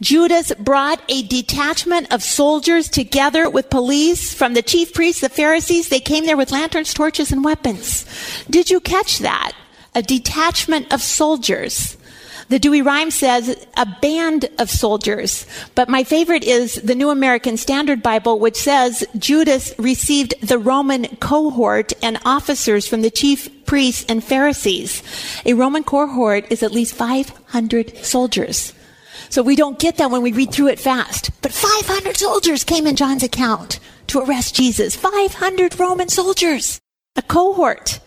Judas 0.00 0.54
brought 0.54 1.02
a 1.06 1.22
detachment 1.24 2.10
of 2.10 2.22
soldiers 2.22 2.88
together 2.88 3.50
with 3.50 3.68
police 3.68 4.32
from 4.32 4.54
the 4.54 4.62
chief 4.62 4.94
priests, 4.94 5.20
the 5.20 5.28
Pharisees. 5.28 5.90
They 5.90 6.00
came 6.00 6.24
there 6.24 6.38
with 6.38 6.50
lanterns, 6.50 6.94
torches, 6.94 7.30
and 7.30 7.44
weapons. 7.44 8.06
Did 8.48 8.70
you 8.70 8.80
catch 8.80 9.18
that? 9.18 9.52
A 9.94 10.00
detachment 10.00 10.90
of 10.94 11.02
soldiers. 11.02 11.98
The 12.52 12.60
Douay-Rheims 12.60 13.14
says 13.14 13.66
a 13.78 13.86
band 14.02 14.50
of 14.58 14.68
soldiers. 14.68 15.46
But 15.74 15.88
my 15.88 16.04
favorite 16.04 16.44
is 16.44 16.74
the 16.74 16.94
New 16.94 17.08
American 17.08 17.56
Standard 17.56 18.02
Bible, 18.02 18.38
which 18.38 18.56
says 18.56 19.06
Judas 19.16 19.72
received 19.78 20.34
the 20.46 20.58
Roman 20.58 21.16
cohort 21.16 21.94
and 22.02 22.20
officers 22.26 22.86
from 22.86 23.00
the 23.00 23.10
chief 23.10 23.48
priests 23.64 24.04
and 24.06 24.22
Pharisees. 24.22 25.02
A 25.46 25.54
Roman 25.54 25.82
cohort 25.82 26.44
is 26.52 26.62
at 26.62 26.72
least 26.72 26.92
500 26.92 27.96
soldiers. 28.04 28.74
So 29.30 29.42
we 29.42 29.56
don't 29.56 29.78
get 29.78 29.96
that 29.96 30.10
when 30.10 30.20
we 30.20 30.32
read 30.32 30.52
through 30.52 30.68
it 30.68 30.78
fast. 30.78 31.30
But 31.40 31.52
500 31.52 32.18
soldiers 32.18 32.64
came 32.64 32.86
in 32.86 32.96
John's 32.96 33.22
account 33.22 33.80
to 34.08 34.20
arrest 34.20 34.54
Jesus. 34.54 34.94
500 34.94 35.80
Roman 35.80 36.10
soldiers. 36.10 36.82
A 37.16 37.22
cohort. 37.22 37.98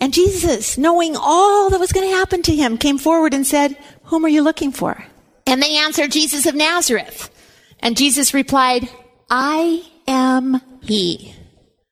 And 0.00 0.14
Jesus, 0.14 0.78
knowing 0.78 1.16
all 1.16 1.70
that 1.70 1.80
was 1.80 1.92
going 1.92 2.08
to 2.08 2.16
happen 2.16 2.42
to 2.42 2.54
him, 2.54 2.78
came 2.78 2.98
forward 2.98 3.34
and 3.34 3.46
said, 3.46 3.76
Whom 4.04 4.24
are 4.24 4.28
you 4.28 4.42
looking 4.42 4.70
for? 4.70 5.04
And 5.46 5.62
they 5.62 5.76
answered, 5.78 6.12
Jesus 6.12 6.46
of 6.46 6.54
Nazareth. 6.54 7.30
And 7.80 7.96
Jesus 7.96 8.34
replied, 8.34 8.88
I 9.30 9.82
am 10.06 10.60
he. 10.82 11.34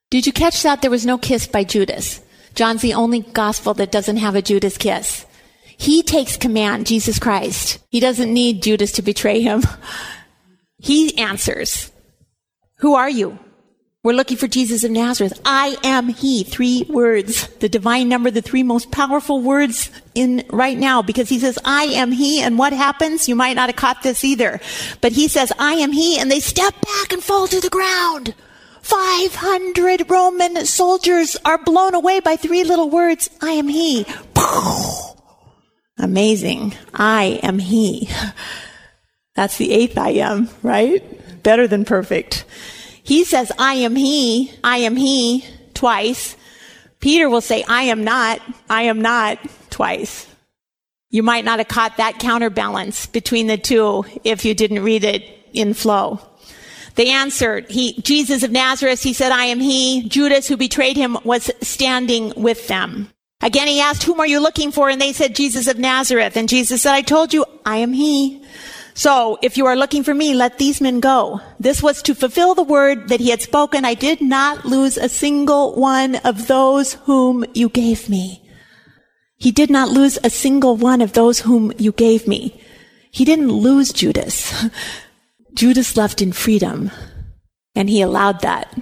Did 0.09 0.25
you 0.25 0.31
catch 0.31 0.63
that? 0.63 0.81
There 0.81 0.91
was 0.91 1.05
no 1.05 1.17
kiss 1.17 1.47
by 1.47 1.63
Judas. 1.63 2.21
John's 2.55 2.81
the 2.81 2.93
only 2.93 3.19
gospel 3.19 3.73
that 3.75 3.91
doesn't 3.91 4.17
have 4.17 4.35
a 4.35 4.41
Judas 4.41 4.77
kiss. 4.77 5.25
He 5.77 6.01
takes 6.01 6.37
command, 6.37 6.87
Jesus 6.87 7.19
Christ. 7.19 7.79
He 7.89 7.99
doesn't 7.99 8.33
need 8.33 8.63
Judas 8.63 8.93
to 8.93 9.01
betray 9.01 9.41
him. 9.41 9.63
He 10.79 11.17
answers. 11.17 11.91
Who 12.77 12.93
are 12.93 13.09
you? 13.09 13.39
We're 14.07 14.13
looking 14.13 14.37
for 14.37 14.47
Jesus 14.47 14.85
of 14.85 14.91
Nazareth. 14.91 15.41
I 15.43 15.75
am 15.83 16.07
He. 16.07 16.45
Three 16.45 16.85
words. 16.87 17.49
The 17.55 17.67
divine 17.67 18.07
number, 18.07 18.31
the 18.31 18.41
three 18.41 18.63
most 18.63 18.89
powerful 18.89 19.41
words 19.41 19.91
in 20.15 20.45
right 20.49 20.77
now 20.77 21.01
because 21.01 21.27
He 21.27 21.39
says, 21.39 21.59
I 21.65 21.83
am 21.83 22.13
He. 22.13 22.41
And 22.41 22.57
what 22.57 22.71
happens? 22.71 23.27
You 23.27 23.35
might 23.35 23.57
not 23.57 23.67
have 23.67 23.75
caught 23.75 24.03
this 24.03 24.23
either. 24.23 24.61
But 25.01 25.11
He 25.11 25.27
says, 25.27 25.51
I 25.59 25.73
am 25.73 25.91
He. 25.91 26.17
And 26.17 26.31
they 26.31 26.39
step 26.39 26.73
back 26.79 27.11
and 27.11 27.21
fall 27.21 27.47
to 27.47 27.59
the 27.59 27.69
ground. 27.69 28.33
500 28.81 30.09
Roman 30.09 30.65
soldiers 30.65 31.35
are 31.43 31.61
blown 31.61 31.93
away 31.93 32.21
by 32.21 32.37
three 32.37 32.63
little 32.63 32.89
words. 32.89 33.29
I 33.41 33.51
am 33.51 33.67
He. 33.67 34.05
Amazing. 35.97 36.75
I 36.93 37.41
am 37.43 37.59
He. 37.59 38.07
That's 39.35 39.57
the 39.57 39.73
eighth 39.73 39.97
I 39.97 40.11
am, 40.11 40.47
right? 40.63 41.43
Better 41.43 41.67
than 41.67 41.83
perfect. 41.83 42.45
He 43.07 43.23
says, 43.23 43.53
I 43.57 43.75
am 43.75 43.95
he, 43.95 44.51
I 44.65 44.79
am 44.79 44.97
he, 44.97 45.45
twice. 45.73 46.35
Peter 46.99 47.29
will 47.29 47.39
say, 47.39 47.63
I 47.63 47.83
am 47.83 48.03
not, 48.03 48.41
I 48.69 48.83
am 48.83 49.01
not, 49.01 49.39
twice. 49.69 50.27
You 51.09 51.23
might 51.23 51.45
not 51.45 51.59
have 51.59 51.69
caught 51.69 51.95
that 51.95 52.19
counterbalance 52.19 53.05
between 53.05 53.47
the 53.47 53.57
two 53.57 54.03
if 54.25 54.43
you 54.43 54.53
didn't 54.53 54.83
read 54.83 55.05
it 55.05 55.23
in 55.53 55.73
flow. 55.73 56.19
They 56.95 57.07
answered, 57.07 57.71
he, 57.71 57.93
Jesus 58.01 58.43
of 58.43 58.51
Nazareth, 58.51 59.03
he 59.03 59.13
said, 59.13 59.31
I 59.31 59.45
am 59.45 59.61
he. 59.61 60.05
Judas, 60.09 60.49
who 60.49 60.57
betrayed 60.57 60.97
him, 60.97 61.17
was 61.23 61.49
standing 61.61 62.33
with 62.35 62.67
them. 62.67 63.09
Again, 63.39 63.69
he 63.69 63.79
asked, 63.79 64.03
whom 64.03 64.19
are 64.19 64.27
you 64.27 64.41
looking 64.41 64.73
for? 64.73 64.89
And 64.89 64.99
they 64.99 65.13
said, 65.13 65.33
Jesus 65.33 65.67
of 65.67 65.79
Nazareth. 65.79 66.35
And 66.35 66.49
Jesus 66.49 66.81
said, 66.81 66.93
I 66.93 67.03
told 67.03 67.33
you, 67.33 67.45
I 67.65 67.77
am 67.77 67.93
he. 67.93 68.43
So 68.97 69.37
if 69.43 69.57
you 69.57 69.67
are 69.67 69.75
looking 69.75 70.03
for 70.03 70.15
me, 70.15 70.33
let 70.33 70.57
these 70.57 70.81
men 70.81 70.99
go. 70.99 71.39
This 71.59 71.83
was 71.83 72.01
to 72.01 72.15
fulfill 72.15 72.55
the 72.55 72.63
word 72.63 73.09
that 73.09 73.19
he 73.19 73.29
had 73.29 73.43
spoken. 73.43 73.85
I 73.85 73.93
did 73.93 74.21
not 74.21 74.65
lose 74.65 74.97
a 74.97 75.07
single 75.07 75.75
one 75.75 76.15
of 76.25 76.47
those 76.47 76.93
whom 77.05 77.45
you 77.53 77.69
gave 77.69 78.09
me. 78.09 78.41
He 79.35 79.51
did 79.51 79.69
not 79.69 79.89
lose 79.89 80.17
a 80.23 80.31
single 80.31 80.75
one 80.75 81.01
of 81.01 81.13
those 81.13 81.41
whom 81.41 81.71
you 81.77 81.91
gave 81.91 82.27
me. 82.27 82.59
He 83.11 83.23
didn't 83.23 83.51
lose 83.51 83.93
Judas. 83.93 84.51
Judas 85.53 85.95
left 85.95 86.19
in 86.19 86.31
freedom 86.31 86.89
and 87.75 87.91
he 87.91 88.01
allowed 88.01 88.41
that. 88.41 88.75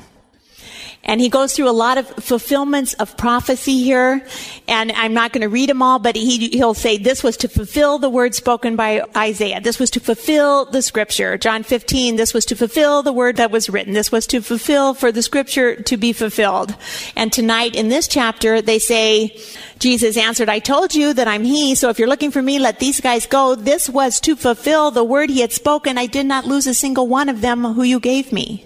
And 1.05 1.21
he 1.21 1.29
goes 1.29 1.55
through 1.55 1.69
a 1.69 1.71
lot 1.71 1.97
of 1.97 2.07
fulfillments 2.07 2.93
of 2.95 3.15
prophecy 3.15 3.83
here. 3.83 4.25
And 4.67 4.91
I'm 4.91 5.13
not 5.13 5.33
going 5.33 5.43
to 5.43 5.49
read 5.49 5.69
them 5.69 5.81
all, 5.81 5.99
but 5.99 6.15
he, 6.15 6.49
he'll 6.49 6.73
say 6.73 6.97
this 6.97 7.23
was 7.23 7.37
to 7.37 7.47
fulfill 7.47 7.99
the 7.99 8.09
word 8.09 8.33
spoken 8.33 8.75
by 8.75 9.03
Isaiah. 9.15 9.61
This 9.61 9.79
was 9.79 9.91
to 9.91 9.99
fulfill 9.99 10.65
the 10.65 10.81
scripture. 10.81 11.37
John 11.37 11.61
15, 11.61 12.15
this 12.15 12.33
was 12.33 12.45
to 12.45 12.55
fulfill 12.55 13.03
the 13.03 13.13
word 13.13 13.37
that 13.37 13.51
was 13.51 13.69
written. 13.69 13.93
This 13.93 14.11
was 14.11 14.25
to 14.27 14.41
fulfill 14.41 14.95
for 14.95 15.11
the 15.11 15.21
scripture 15.21 15.75
to 15.75 15.97
be 15.97 16.11
fulfilled. 16.11 16.75
And 17.15 17.31
tonight 17.31 17.75
in 17.75 17.89
this 17.89 18.07
chapter, 18.07 18.61
they 18.61 18.79
say, 18.79 19.39
Jesus 19.77 20.17
answered, 20.17 20.49
I 20.49 20.59
told 20.59 20.95
you 20.95 21.13
that 21.13 21.27
I'm 21.27 21.43
he. 21.43 21.75
So 21.75 21.89
if 21.89 21.99
you're 21.99 22.07
looking 22.07 22.31
for 22.31 22.41
me, 22.41 22.57
let 22.57 22.79
these 22.79 22.99
guys 22.99 23.27
go. 23.27 23.53
This 23.53 23.89
was 23.89 24.19
to 24.21 24.35
fulfill 24.35 24.89
the 24.89 25.03
word 25.03 25.29
he 25.29 25.41
had 25.41 25.51
spoken. 25.51 25.97
I 25.97 26.07
did 26.07 26.25
not 26.25 26.45
lose 26.45 26.65
a 26.65 26.73
single 26.73 27.07
one 27.07 27.29
of 27.29 27.41
them 27.41 27.63
who 27.63 27.83
you 27.83 27.99
gave 27.99 28.31
me. 28.31 28.65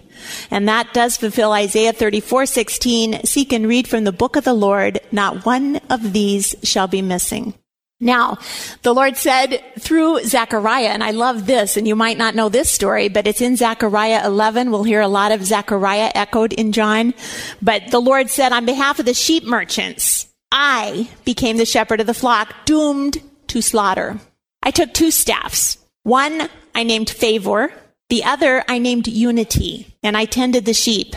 And 0.51 0.67
that 0.67 0.93
does 0.93 1.17
fulfill 1.17 1.51
Isaiah 1.51 1.93
34, 1.93 2.45
16. 2.45 3.25
Seek 3.25 3.53
and 3.53 3.67
read 3.67 3.87
from 3.87 4.03
the 4.03 4.11
book 4.11 4.35
of 4.35 4.43
the 4.43 4.53
Lord. 4.53 4.99
Not 5.11 5.45
one 5.45 5.77
of 5.89 6.13
these 6.13 6.55
shall 6.63 6.87
be 6.87 7.01
missing. 7.01 7.53
Now, 8.01 8.37
the 8.83 8.93
Lord 8.93 9.17
said 9.17 9.61
through 9.77 10.23
Zechariah, 10.23 10.87
and 10.87 11.03
I 11.03 11.11
love 11.11 11.45
this, 11.45 11.75
and 11.75 11.85
you 11.85 11.97
might 11.97 12.17
not 12.17 12.33
know 12.33 12.47
this 12.47 12.69
story, 12.69 13.09
but 13.09 13.27
it's 13.27 13.41
in 13.41 13.57
Zechariah 13.57 14.25
11. 14.25 14.71
We'll 14.71 14.83
hear 14.83 15.01
a 15.01 15.09
lot 15.09 15.33
of 15.33 15.43
Zechariah 15.43 16.11
echoed 16.15 16.53
in 16.53 16.71
John. 16.71 17.13
But 17.61 17.91
the 17.91 17.99
Lord 17.99 18.29
said, 18.29 18.53
on 18.53 18.65
behalf 18.65 18.99
of 18.99 19.05
the 19.05 19.13
sheep 19.13 19.43
merchants, 19.43 20.27
I 20.49 21.09
became 21.25 21.57
the 21.57 21.65
shepherd 21.65 21.99
of 21.99 22.07
the 22.07 22.13
flock, 22.13 22.53
doomed 22.63 23.21
to 23.47 23.61
slaughter. 23.61 24.17
I 24.63 24.71
took 24.71 24.93
two 24.93 25.11
staffs. 25.11 25.77
One 26.03 26.49
I 26.73 26.83
named 26.83 27.09
favor, 27.09 27.73
the 28.09 28.23
other 28.23 28.63
I 28.67 28.79
named 28.79 29.07
Unity, 29.07 29.87
and 30.03 30.17
I 30.17 30.25
tended 30.25 30.65
the 30.65 30.73
sheep. 30.73 31.15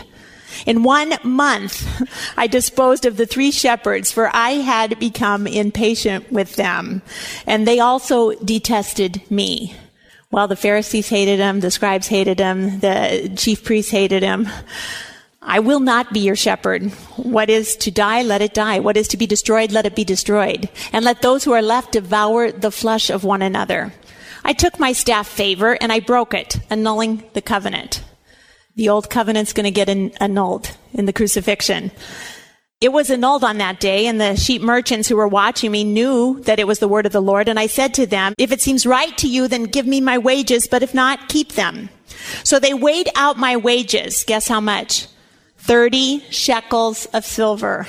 In 0.65 0.83
one 0.83 1.15
month, 1.23 1.85
I 2.37 2.47
disposed 2.47 3.05
of 3.05 3.17
the 3.17 3.25
three 3.25 3.51
shepherds, 3.51 4.11
for 4.11 4.29
I 4.33 4.51
had 4.51 4.99
become 4.99 5.47
impatient 5.47 6.31
with 6.31 6.55
them, 6.55 7.01
and 7.47 7.67
they 7.67 7.79
also 7.79 8.33
detested 8.33 9.21
me. 9.31 9.75
Well, 10.31 10.47
the 10.47 10.55
Pharisees 10.55 11.09
hated 11.09 11.39
him, 11.39 11.59
the 11.59 11.71
scribes 11.71 12.07
hated 12.07 12.39
him, 12.39 12.79
the 12.79 13.31
chief 13.35 13.63
priests 13.63 13.91
hated 13.91 14.23
him. 14.23 14.47
I 15.45 15.59
will 15.59 15.81
not 15.81 16.13
be 16.13 16.21
your 16.21 16.35
shepherd. 16.35 16.89
What 17.17 17.49
is 17.49 17.75
to 17.77 17.91
die, 17.91 18.21
let 18.21 18.41
it 18.41 18.53
die. 18.53 18.79
What 18.79 18.97
is 18.97 19.09
to 19.09 19.17
be 19.17 19.27
destroyed, 19.27 19.71
let 19.71 19.85
it 19.85 19.95
be 19.95 20.05
destroyed. 20.05 20.69
And 20.93 21.03
let 21.03 21.21
those 21.21 21.43
who 21.43 21.51
are 21.51 21.61
left 21.61 21.91
devour 21.91 22.51
the 22.51 22.71
flesh 22.71 23.09
of 23.09 23.23
one 23.23 23.41
another. 23.41 23.93
I 24.43 24.53
took 24.53 24.79
my 24.79 24.93
staff 24.93 25.27
favor 25.27 25.77
and 25.79 25.91
I 25.91 25.99
broke 25.99 26.33
it, 26.33 26.57
annulling 26.69 27.23
the 27.33 27.41
covenant. 27.41 28.03
The 28.75 28.89
old 28.89 29.09
covenant's 29.09 29.53
going 29.53 29.65
to 29.65 29.71
get 29.71 29.89
annulled 29.89 30.75
in 30.93 31.05
the 31.05 31.13
crucifixion. 31.13 31.91
It 32.81 32.91
was 32.91 33.09
annulled 33.09 33.45
on 33.45 33.59
that 33.59 33.79
day, 33.79 34.07
and 34.07 34.19
the 34.19 34.35
sheep 34.35 34.61
merchants 34.61 35.07
who 35.07 35.15
were 35.15 35.27
watching 35.27 35.71
me 35.71 35.85
knew 35.85 36.41
that 36.41 36.59
it 36.59 36.67
was 36.67 36.79
the 36.79 36.87
word 36.87 37.05
of 37.05 37.13
the 37.13 37.21
Lord. 37.21 37.47
And 37.47 37.57
I 37.57 37.67
said 37.67 37.93
to 37.93 38.05
them, 38.05 38.33
If 38.37 38.51
it 38.51 38.61
seems 38.61 38.85
right 38.85 39.17
to 39.19 39.27
you, 39.29 39.47
then 39.47 39.63
give 39.63 39.87
me 39.87 40.01
my 40.01 40.17
wages, 40.17 40.67
but 40.67 40.83
if 40.83 40.93
not, 40.93 41.29
keep 41.29 41.53
them. 41.53 41.89
So 42.43 42.59
they 42.59 42.73
weighed 42.73 43.09
out 43.15 43.37
my 43.37 43.55
wages. 43.55 44.25
Guess 44.25 44.49
how 44.49 44.59
much? 44.59 45.07
30 45.63 46.29
shekels 46.29 47.05
of 47.13 47.23
silver. 47.23 47.87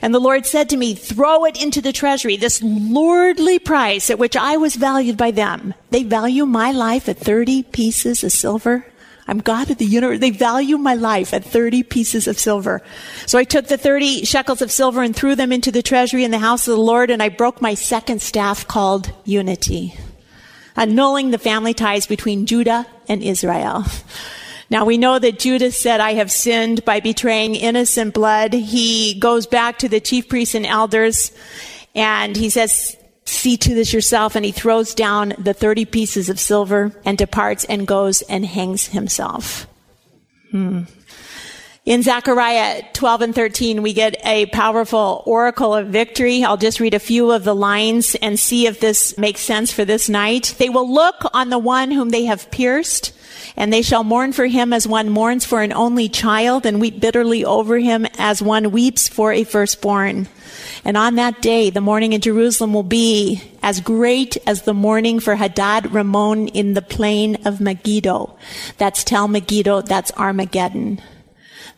And 0.00 0.14
the 0.14 0.20
Lord 0.20 0.46
said 0.46 0.70
to 0.70 0.76
me, 0.76 0.94
throw 0.94 1.44
it 1.44 1.60
into 1.60 1.80
the 1.80 1.92
treasury, 1.92 2.36
this 2.36 2.62
lordly 2.62 3.58
price 3.58 4.10
at 4.10 4.18
which 4.20 4.36
I 4.36 4.56
was 4.56 4.76
valued 4.76 5.16
by 5.16 5.32
them. 5.32 5.74
They 5.90 6.04
value 6.04 6.46
my 6.46 6.70
life 6.70 7.08
at 7.08 7.18
30 7.18 7.64
pieces 7.64 8.22
of 8.22 8.30
silver. 8.30 8.86
I'm 9.26 9.38
God 9.38 9.70
of 9.72 9.78
the 9.78 9.84
universe. 9.84 10.20
They 10.20 10.30
value 10.30 10.78
my 10.78 10.94
life 10.94 11.34
at 11.34 11.42
30 11.42 11.82
pieces 11.82 12.28
of 12.28 12.38
silver. 12.38 12.80
So 13.26 13.38
I 13.38 13.44
took 13.44 13.66
the 13.66 13.76
30 13.76 14.24
shekels 14.24 14.62
of 14.62 14.70
silver 14.70 15.02
and 15.02 15.14
threw 15.14 15.34
them 15.34 15.50
into 15.50 15.72
the 15.72 15.82
treasury 15.82 16.22
in 16.22 16.30
the 16.30 16.38
house 16.38 16.68
of 16.68 16.76
the 16.76 16.80
Lord, 16.80 17.10
and 17.10 17.20
I 17.20 17.28
broke 17.28 17.60
my 17.60 17.74
second 17.74 18.22
staff 18.22 18.68
called 18.68 19.12
unity, 19.24 19.94
annulling 20.76 21.32
the 21.32 21.38
family 21.38 21.74
ties 21.74 22.06
between 22.06 22.46
Judah 22.46 22.86
and 23.08 23.20
Israel. 23.20 23.84
Now 24.68 24.84
we 24.84 24.98
know 24.98 25.18
that 25.18 25.38
Judas 25.38 25.78
said, 25.78 26.00
I 26.00 26.14
have 26.14 26.30
sinned 26.30 26.84
by 26.84 27.00
betraying 27.00 27.54
innocent 27.54 28.14
blood. 28.14 28.52
He 28.52 29.18
goes 29.18 29.46
back 29.46 29.78
to 29.78 29.88
the 29.88 30.00
chief 30.00 30.28
priests 30.28 30.54
and 30.54 30.66
elders 30.66 31.32
and 31.94 32.36
he 32.36 32.50
says, 32.50 32.96
see 33.24 33.56
to 33.56 33.74
this 33.74 33.92
yourself. 33.92 34.34
And 34.34 34.44
he 34.44 34.52
throws 34.52 34.94
down 34.94 35.34
the 35.38 35.54
30 35.54 35.84
pieces 35.84 36.28
of 36.28 36.40
silver 36.40 36.92
and 37.04 37.16
departs 37.16 37.64
and 37.64 37.86
goes 37.86 38.22
and 38.22 38.44
hangs 38.44 38.86
himself. 38.86 39.66
Hmm. 40.50 40.82
In 41.86 42.02
Zechariah 42.02 42.82
12 42.94 43.22
and 43.22 43.32
13, 43.32 43.80
we 43.80 43.92
get 43.92 44.16
a 44.26 44.46
powerful 44.46 45.22
oracle 45.24 45.72
of 45.72 45.86
victory. 45.86 46.42
I'll 46.42 46.56
just 46.56 46.80
read 46.80 46.94
a 46.94 46.98
few 46.98 47.30
of 47.30 47.44
the 47.44 47.54
lines 47.54 48.16
and 48.16 48.40
see 48.40 48.66
if 48.66 48.80
this 48.80 49.16
makes 49.16 49.40
sense 49.40 49.72
for 49.72 49.84
this 49.84 50.08
night. 50.08 50.56
They 50.58 50.68
will 50.68 50.92
look 50.92 51.14
on 51.32 51.48
the 51.48 51.60
one 51.60 51.92
whom 51.92 52.10
they 52.10 52.24
have 52.24 52.50
pierced 52.50 53.12
and 53.56 53.72
they 53.72 53.82
shall 53.82 54.02
mourn 54.02 54.32
for 54.32 54.46
him 54.46 54.72
as 54.72 54.88
one 54.88 55.08
mourns 55.08 55.44
for 55.44 55.62
an 55.62 55.72
only 55.72 56.08
child 56.08 56.66
and 56.66 56.80
weep 56.80 56.98
bitterly 56.98 57.44
over 57.44 57.78
him 57.78 58.04
as 58.18 58.42
one 58.42 58.72
weeps 58.72 59.08
for 59.08 59.32
a 59.32 59.44
firstborn. 59.44 60.26
And 60.84 60.96
on 60.96 61.14
that 61.14 61.40
day, 61.40 61.70
the 61.70 61.80
mourning 61.80 62.14
in 62.14 62.20
Jerusalem 62.20 62.74
will 62.74 62.82
be 62.82 63.40
as 63.62 63.80
great 63.80 64.36
as 64.44 64.62
the 64.62 64.74
mourning 64.74 65.20
for 65.20 65.36
Hadadrimmon 65.36 66.50
in 66.52 66.74
the 66.74 66.82
plain 66.82 67.46
of 67.46 67.60
Megiddo. 67.60 68.36
That's 68.76 69.04
Tel 69.04 69.28
Megiddo. 69.28 69.82
That's 69.82 70.10
Armageddon. 70.16 71.00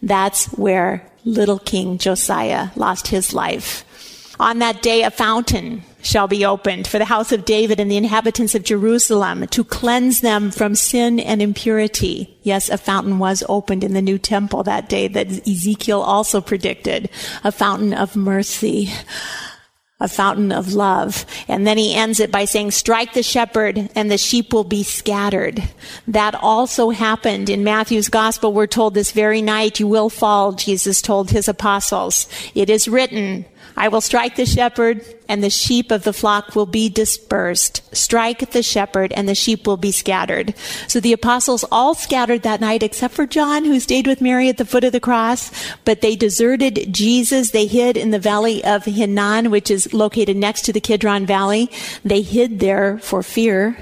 That's 0.02 0.46
where 0.46 1.08
little 1.24 1.58
King 1.58 1.98
Josiah 1.98 2.68
lost 2.76 3.08
his 3.08 3.34
life. 3.34 3.84
On 4.40 4.60
that 4.60 4.82
day, 4.82 5.02
a 5.02 5.10
fountain 5.10 5.82
shall 6.00 6.28
be 6.28 6.44
opened 6.44 6.86
for 6.86 6.98
the 6.98 7.04
house 7.04 7.32
of 7.32 7.44
David 7.44 7.80
and 7.80 7.90
the 7.90 7.96
inhabitants 7.96 8.54
of 8.54 8.62
Jerusalem 8.62 9.46
to 9.48 9.64
cleanse 9.64 10.20
them 10.20 10.52
from 10.52 10.76
sin 10.76 11.18
and 11.18 11.42
impurity. 11.42 12.38
Yes, 12.42 12.68
a 12.68 12.78
fountain 12.78 13.18
was 13.18 13.42
opened 13.48 13.82
in 13.82 13.94
the 13.94 14.02
new 14.02 14.16
temple 14.16 14.62
that 14.62 14.88
day 14.88 15.08
that 15.08 15.46
Ezekiel 15.48 16.00
also 16.00 16.40
predicted. 16.40 17.10
A 17.42 17.50
fountain 17.50 17.92
of 17.92 18.14
mercy. 18.14 18.90
A 20.00 20.06
fountain 20.06 20.52
of 20.52 20.74
love. 20.74 21.26
And 21.48 21.66
then 21.66 21.76
he 21.76 21.94
ends 21.94 22.20
it 22.20 22.30
by 22.30 22.44
saying, 22.44 22.70
strike 22.70 23.14
the 23.14 23.22
shepherd 23.22 23.90
and 23.96 24.10
the 24.10 24.16
sheep 24.16 24.52
will 24.52 24.62
be 24.62 24.84
scattered. 24.84 25.62
That 26.06 26.36
also 26.36 26.90
happened 26.90 27.50
in 27.50 27.64
Matthew's 27.64 28.08
gospel. 28.08 28.52
We're 28.52 28.68
told 28.68 28.94
this 28.94 29.10
very 29.10 29.42
night, 29.42 29.80
you 29.80 29.88
will 29.88 30.08
fall, 30.08 30.52
Jesus 30.52 31.02
told 31.02 31.30
his 31.30 31.48
apostles. 31.48 32.28
It 32.54 32.70
is 32.70 32.86
written, 32.86 33.44
I 33.76 33.88
will 33.88 34.00
strike 34.00 34.36
the 34.36 34.46
shepherd, 34.46 35.04
and 35.28 35.42
the 35.42 35.50
sheep 35.50 35.90
of 35.90 36.04
the 36.04 36.12
flock 36.12 36.56
will 36.56 36.66
be 36.66 36.88
dispersed. 36.88 37.82
Strike 37.94 38.50
the 38.50 38.62
shepherd, 38.62 39.12
and 39.12 39.28
the 39.28 39.34
sheep 39.34 39.66
will 39.66 39.76
be 39.76 39.92
scattered. 39.92 40.54
So 40.86 41.00
the 41.00 41.12
apostles 41.12 41.64
all 41.70 41.94
scattered 41.94 42.42
that 42.42 42.60
night, 42.60 42.82
except 42.82 43.14
for 43.14 43.26
John, 43.26 43.64
who 43.64 43.78
stayed 43.80 44.06
with 44.06 44.20
Mary 44.20 44.48
at 44.48 44.56
the 44.56 44.64
foot 44.64 44.84
of 44.84 44.92
the 44.92 45.00
cross. 45.00 45.50
But 45.84 46.00
they 46.00 46.16
deserted 46.16 46.92
Jesus. 46.92 47.50
They 47.50 47.66
hid 47.66 47.96
in 47.96 48.10
the 48.10 48.18
valley 48.18 48.64
of 48.64 48.84
Hinnom, 48.84 49.50
which 49.50 49.70
is 49.70 49.92
located 49.94 50.36
next 50.36 50.62
to 50.62 50.72
the 50.72 50.80
Kidron 50.80 51.26
Valley. 51.26 51.70
They 52.04 52.22
hid 52.22 52.60
there 52.60 52.98
for 52.98 53.22
fear 53.22 53.78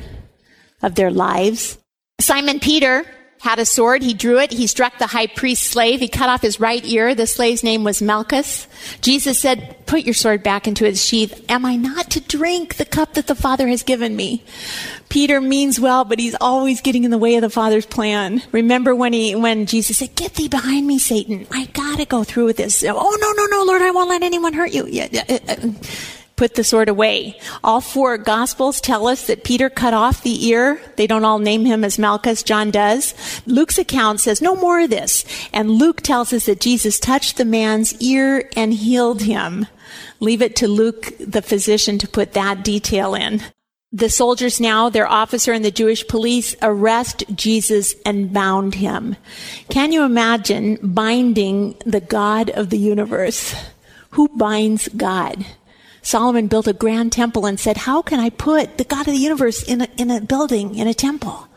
of 0.83 0.95
their 0.95 1.11
lives. 1.11 1.78
Simon 2.21 2.61
Peter 2.61 3.07
had 3.47 3.61
a 3.61 3.65
sword. 3.65 4.03
He 4.03 4.12
drew 4.12 4.41
it. 4.41 4.50
He 4.50 4.67
struck 4.67 4.99
the 4.99 5.07
high 5.07 5.29
priest's 5.29 5.69
slave. 5.69 6.00
He 6.00 6.09
cut 6.09 6.29
off 6.29 6.43
his 6.43 6.59
right 6.59 6.85
ear. 6.85 7.15
The 7.15 7.29
slave's 7.29 7.62
name 7.62 7.85
was 7.85 8.03
Malchus. 8.03 8.67
Jesus 9.00 9.38
said, 9.38 9.76
Put 9.87 10.00
your 10.03 10.15
sword 10.15 10.43
back 10.43 10.67
into 10.67 10.85
its 10.85 11.00
sheath. 11.00 11.45
Am 11.49 11.65
I 11.65 11.76
not 11.76 12.11
to 12.11 12.21
drink 12.21 12.75
the 12.75 12.85
cup 12.85 13.15
that 13.15 13.29
the 13.29 13.37
Father 13.37 13.69
has 13.69 13.85
given 13.85 14.17
me? 14.17 14.43
Peter 15.09 15.41
means 15.41 15.79
well, 15.79 16.05
but 16.05 16.19
he's 16.19 16.35
always 16.41 16.81
getting 16.81 17.05
in 17.05 17.12
the 17.12 17.19
way 17.19 17.37
of 17.37 17.43
the 17.43 17.49
Father's 17.49 17.87
plan. 17.87 18.43
Remember 18.50 18.97
when 18.97 19.12
he, 19.12 19.37
when 19.37 19.67
Jesus 19.67 19.99
said, 19.99 20.17
Get 20.17 20.35
thee 20.35 20.49
behind 20.49 20.85
me, 20.85 20.99
Satan. 20.99 21.47
I 21.53 21.67
gotta 21.67 22.05
go 22.05 22.25
through 22.25 22.47
with 22.47 22.57
this. 22.57 22.83
Oh, 22.85 23.19
no, 23.21 23.33
no, 23.33 23.47
no, 23.47 23.65
Lord, 23.65 23.81
I 23.81 23.93
won't 23.93 24.09
let 24.09 24.25
anyone 24.25 24.55
hurt 24.55 24.73
you. 24.73 24.88
Yeah, 24.88 25.23
uh, 25.29 25.38
uh, 25.49 25.71
put 26.37 26.55
the 26.55 26.64
sword 26.64 26.88
away. 26.88 27.38
All 27.64 27.81
four 27.81 28.19
gospels 28.19 28.81
tell 28.81 29.07
us 29.07 29.26
that 29.26 29.45
Peter 29.45 29.71
cut 29.71 29.95
off 29.95 30.23
the 30.23 30.47
ear. 30.47 30.81
They 30.97 31.07
don't 31.07 31.25
all 31.25 31.38
name 31.38 31.64
him 31.64 31.83
as 31.83 31.99
Malchus. 31.99 32.43
John 32.43 32.71
does. 32.71 33.14
Luke's 33.47 33.78
account 33.78 34.21
says 34.21 34.43
no 34.43 34.55
more 34.55 34.81
of 34.81 34.90
this. 34.90 35.25
And 35.52 35.71
Luke 35.71 36.02
tells 36.02 36.33
us 36.33 36.47
that 36.47 36.61
Jesus 36.61 37.00
touched 37.00 37.37
the 37.37 37.45
man's 37.45 38.00
ear 38.00 38.50
and 38.57 38.75
healed 38.75 39.23
him. 39.23 39.66
Leave 40.21 40.43
it 40.43 40.57
to 40.57 40.69
Luke, 40.69 41.12
the 41.19 41.43
physician, 41.43 41.99
to 41.99 42.09
put 42.09 42.33
that 42.33 42.64
detail 42.64 43.14
in. 43.14 43.43
The 43.93 44.11
soldiers 44.11 44.61
now, 44.61 44.90
their 44.90 45.09
officer 45.09 45.52
and 45.52 45.64
the 45.64 45.71
Jewish 45.71 46.07
police 46.07 46.55
arrest 46.61 47.25
Jesus 47.35 47.95
and 48.05 48.33
bound 48.33 48.75
him. 48.75 49.16
Can 49.71 49.93
you 49.93 50.02
imagine 50.02 50.78
binding 50.83 51.76
the 51.87 52.00
God 52.00 52.50
of 52.50 52.69
the 52.71 52.78
universe? 52.78 53.55
Who 54.11 54.28
binds 54.37 54.88
God? 54.88 55.47
Solomon 56.07 56.47
built 56.47 56.69
a 56.69 56.73
grand 56.73 57.11
temple 57.11 57.47
and 57.47 57.59
said, 57.59 57.79
How 57.79 58.01
can 58.01 58.21
I 58.21 58.31
put 58.31 58.79
the 58.79 58.85
God 58.85 59.09
of 59.09 59.13
the 59.13 59.19
universe 59.19 59.65
in 59.65 59.81
a, 59.81 59.89
in 59.97 60.09
a 60.09 60.21
building, 60.21 60.77
in 60.77 60.87
a 60.87 60.95
temple? 60.95 61.49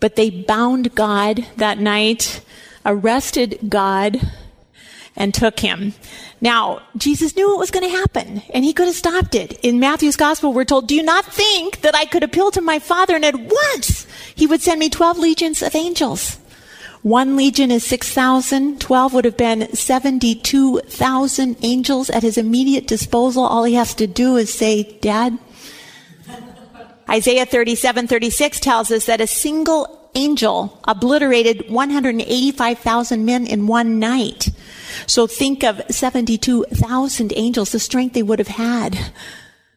But 0.00 0.16
they 0.16 0.28
bound 0.28 0.94
God 0.94 1.46
that 1.56 1.78
night, 1.78 2.44
arrested 2.84 3.58
God, 3.70 4.20
and 5.16 5.32
took 5.32 5.60
him. 5.60 5.94
Now, 6.42 6.82
Jesus 6.98 7.36
knew 7.36 7.48
what 7.48 7.58
was 7.58 7.70
going 7.70 7.90
to 7.90 7.96
happen, 7.96 8.42
and 8.52 8.66
he 8.66 8.74
could 8.74 8.86
have 8.86 8.96
stopped 8.96 9.34
it. 9.34 9.58
In 9.60 9.80
Matthew's 9.80 10.16
gospel, 10.16 10.52
we're 10.52 10.66
told, 10.66 10.86
Do 10.86 10.94
you 10.94 11.02
not 11.02 11.24
think 11.24 11.80
that 11.80 11.94
I 11.94 12.04
could 12.04 12.22
appeal 12.22 12.50
to 12.50 12.60
my 12.60 12.78
Father 12.78 13.16
and 13.16 13.24
at 13.24 13.34
once 13.34 14.06
he 14.34 14.46
would 14.46 14.60
send 14.60 14.78
me 14.78 14.90
12 14.90 15.18
legions 15.18 15.62
of 15.62 15.74
angels. 15.74 16.36
One 17.04 17.36
legion 17.36 17.70
is 17.70 17.84
6,000. 17.84 18.80
12 18.80 19.12
would 19.12 19.26
have 19.26 19.36
been 19.36 19.70
72,000 19.74 21.56
angels 21.60 22.08
at 22.08 22.22
his 22.22 22.38
immediate 22.38 22.86
disposal. 22.86 23.44
All 23.44 23.64
he 23.64 23.74
has 23.74 23.92
to 23.96 24.06
do 24.06 24.36
is 24.38 24.50
say, 24.50 24.84
Dad. 25.02 25.38
Isaiah 27.10 27.44
37, 27.44 28.06
36 28.06 28.58
tells 28.58 28.90
us 28.90 29.04
that 29.04 29.20
a 29.20 29.26
single 29.26 30.08
angel 30.14 30.80
obliterated 30.84 31.68
185,000 31.68 33.22
men 33.22 33.46
in 33.46 33.66
one 33.66 33.98
night. 33.98 34.48
So 35.06 35.26
think 35.26 35.62
of 35.62 35.82
72,000 35.90 37.34
angels, 37.36 37.72
the 37.72 37.80
strength 37.80 38.14
they 38.14 38.22
would 38.22 38.38
have 38.38 38.48
had. 38.48 39.12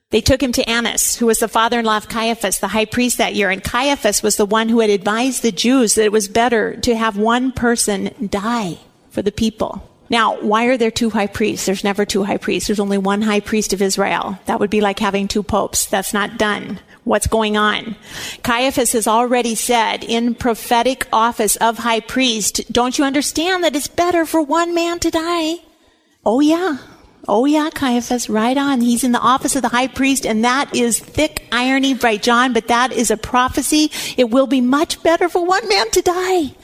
They 0.10 0.22
took 0.22 0.42
him 0.42 0.54
to 0.54 0.70
Annas, 0.70 1.18
who 1.18 1.26
was 1.26 1.40
the 1.40 1.50
father-in-law 1.50 1.98
of 1.98 2.08
Caiaphas, 2.08 2.60
the 2.60 2.70
high 2.70 2.86
priest 2.86 3.18
that 3.18 3.36
year. 3.36 3.50
And 3.50 3.62
Caiaphas 3.62 4.24
was 4.24 4.38
the 4.38 4.46
one 4.46 4.70
who 4.70 4.80
had 4.80 4.90
advised 4.90 5.44
the 5.44 5.52
Jews 5.52 5.96
that 5.96 6.06
it 6.06 6.14
was 6.14 6.30
better 6.30 6.78
to 6.78 6.96
have 6.96 7.18
one 7.18 7.52
person 7.52 8.30
die 8.30 8.78
for 9.10 9.22
the 9.22 9.34
people. 9.34 9.84
Now, 10.10 10.40
why 10.40 10.68
are 10.68 10.78
there 10.78 10.92
two 10.92 11.10
high 11.10 11.28
priests? 11.28 11.66
There's 11.66 11.84
never 11.84 12.06
two 12.06 12.24
high 12.24 12.38
priests. 12.38 12.68
There's 12.68 12.80
only 12.80 12.98
one 12.98 13.22
high 13.22 13.42
priest 13.42 13.74
of 13.74 13.82
Israel. 13.82 14.40
That 14.46 14.62
would 14.62 14.70
be 14.70 14.80
like 14.80 15.00
having 15.00 15.28
two 15.28 15.44
popes. 15.44 15.86
That's 15.88 16.14
not 16.14 16.38
done. 16.38 16.80
What's 17.04 17.28
going 17.28 17.58
on? 17.58 17.98
Caiaphas 18.44 18.94
has 18.94 19.08
already 19.08 19.56
said 19.56 20.06
in 20.06 20.36
prophetic 20.36 21.08
office 21.12 21.58
of 21.58 21.80
high 21.80 22.00
priest, 22.00 22.72
don't 22.72 22.98
you 22.98 23.04
understand 23.04 23.66
that 23.66 23.76
it's 23.76 23.90
better 23.90 24.26
for 24.26 24.42
one 24.42 24.74
man 24.74 25.00
to 25.00 25.12
die? 25.12 25.56
Oh 26.26 26.40
yeah. 26.40 26.78
Oh 27.28 27.44
yeah, 27.46 27.70
Caiaphas, 27.70 28.30
right 28.30 28.58
on. 28.58 28.80
He's 28.80 29.04
in 29.04 29.12
the 29.12 29.20
office 29.20 29.56
of 29.56 29.62
the 29.62 29.68
high 29.68 29.88
priest, 29.88 30.26
and 30.26 30.46
that 30.46 30.74
is 30.74 31.00
thick 31.00 31.46
irony 31.52 31.94
by 31.94 32.16
John, 32.16 32.54
but 32.54 32.68
that 32.68 32.94
is 32.94 33.12
a 33.12 33.18
prophecy. 33.18 33.92
It 34.16 34.30
will 34.30 34.48
be 34.48 34.62
much 34.62 35.04
better 35.04 35.28
for 35.28 35.46
one 35.46 35.68
man 35.68 35.92
to 35.92 36.02
die. 36.02 36.56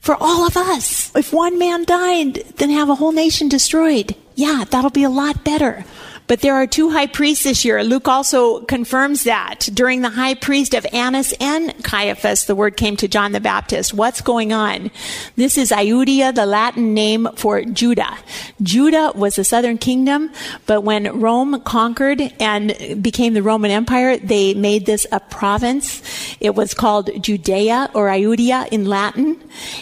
For 0.00 0.16
all 0.18 0.46
of 0.46 0.56
us. 0.56 1.14
If 1.14 1.32
one 1.32 1.58
man 1.58 1.84
died, 1.84 2.36
then 2.56 2.70
have 2.70 2.88
a 2.88 2.94
whole 2.94 3.12
nation 3.12 3.48
destroyed. 3.48 4.14
Yeah, 4.34 4.64
that'll 4.70 4.90
be 4.90 5.02
a 5.02 5.10
lot 5.10 5.44
better. 5.44 5.84
But 6.28 6.42
there 6.42 6.54
are 6.54 6.66
two 6.66 6.90
high 6.90 7.06
priests 7.06 7.44
this 7.44 7.64
year. 7.64 7.82
Luke 7.82 8.06
also 8.06 8.60
confirms 8.60 9.24
that 9.24 9.68
during 9.72 10.02
the 10.02 10.10
high 10.10 10.34
priest 10.34 10.74
of 10.74 10.86
Annas 10.92 11.32
and 11.40 11.72
Caiaphas, 11.82 12.44
the 12.44 12.54
word 12.54 12.76
came 12.76 12.96
to 12.98 13.08
John 13.08 13.32
the 13.32 13.40
Baptist. 13.40 13.94
What's 13.94 14.20
going 14.20 14.52
on? 14.52 14.90
This 15.36 15.56
is 15.56 15.70
Iudea, 15.70 16.34
the 16.34 16.44
Latin 16.44 16.92
name 16.92 17.28
for 17.34 17.62
Judah. 17.64 18.18
Judah 18.62 19.12
was 19.14 19.38
a 19.38 19.44
southern 19.44 19.78
kingdom, 19.78 20.30
but 20.66 20.82
when 20.82 21.18
Rome 21.18 21.62
conquered 21.62 22.20
and 22.38 23.02
became 23.02 23.32
the 23.32 23.42
Roman 23.42 23.70
Empire, 23.70 24.18
they 24.18 24.52
made 24.52 24.84
this 24.84 25.06
a 25.10 25.20
province. 25.20 26.02
It 26.40 26.54
was 26.54 26.74
called 26.74 27.10
Judea 27.22 27.90
or 27.94 28.08
Iudea 28.08 28.68
in 28.68 28.84
Latin. 28.84 29.40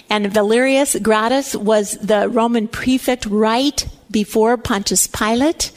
And 0.09 0.33
Valerius 0.33 0.95
Gratus 1.03 1.57
was 1.57 1.99
the 1.99 2.29
Roman 2.29 2.69
prefect 2.69 3.27
right 3.27 3.85
before 4.11 4.57
Pontius 4.57 5.07
Pilate, 5.07 5.73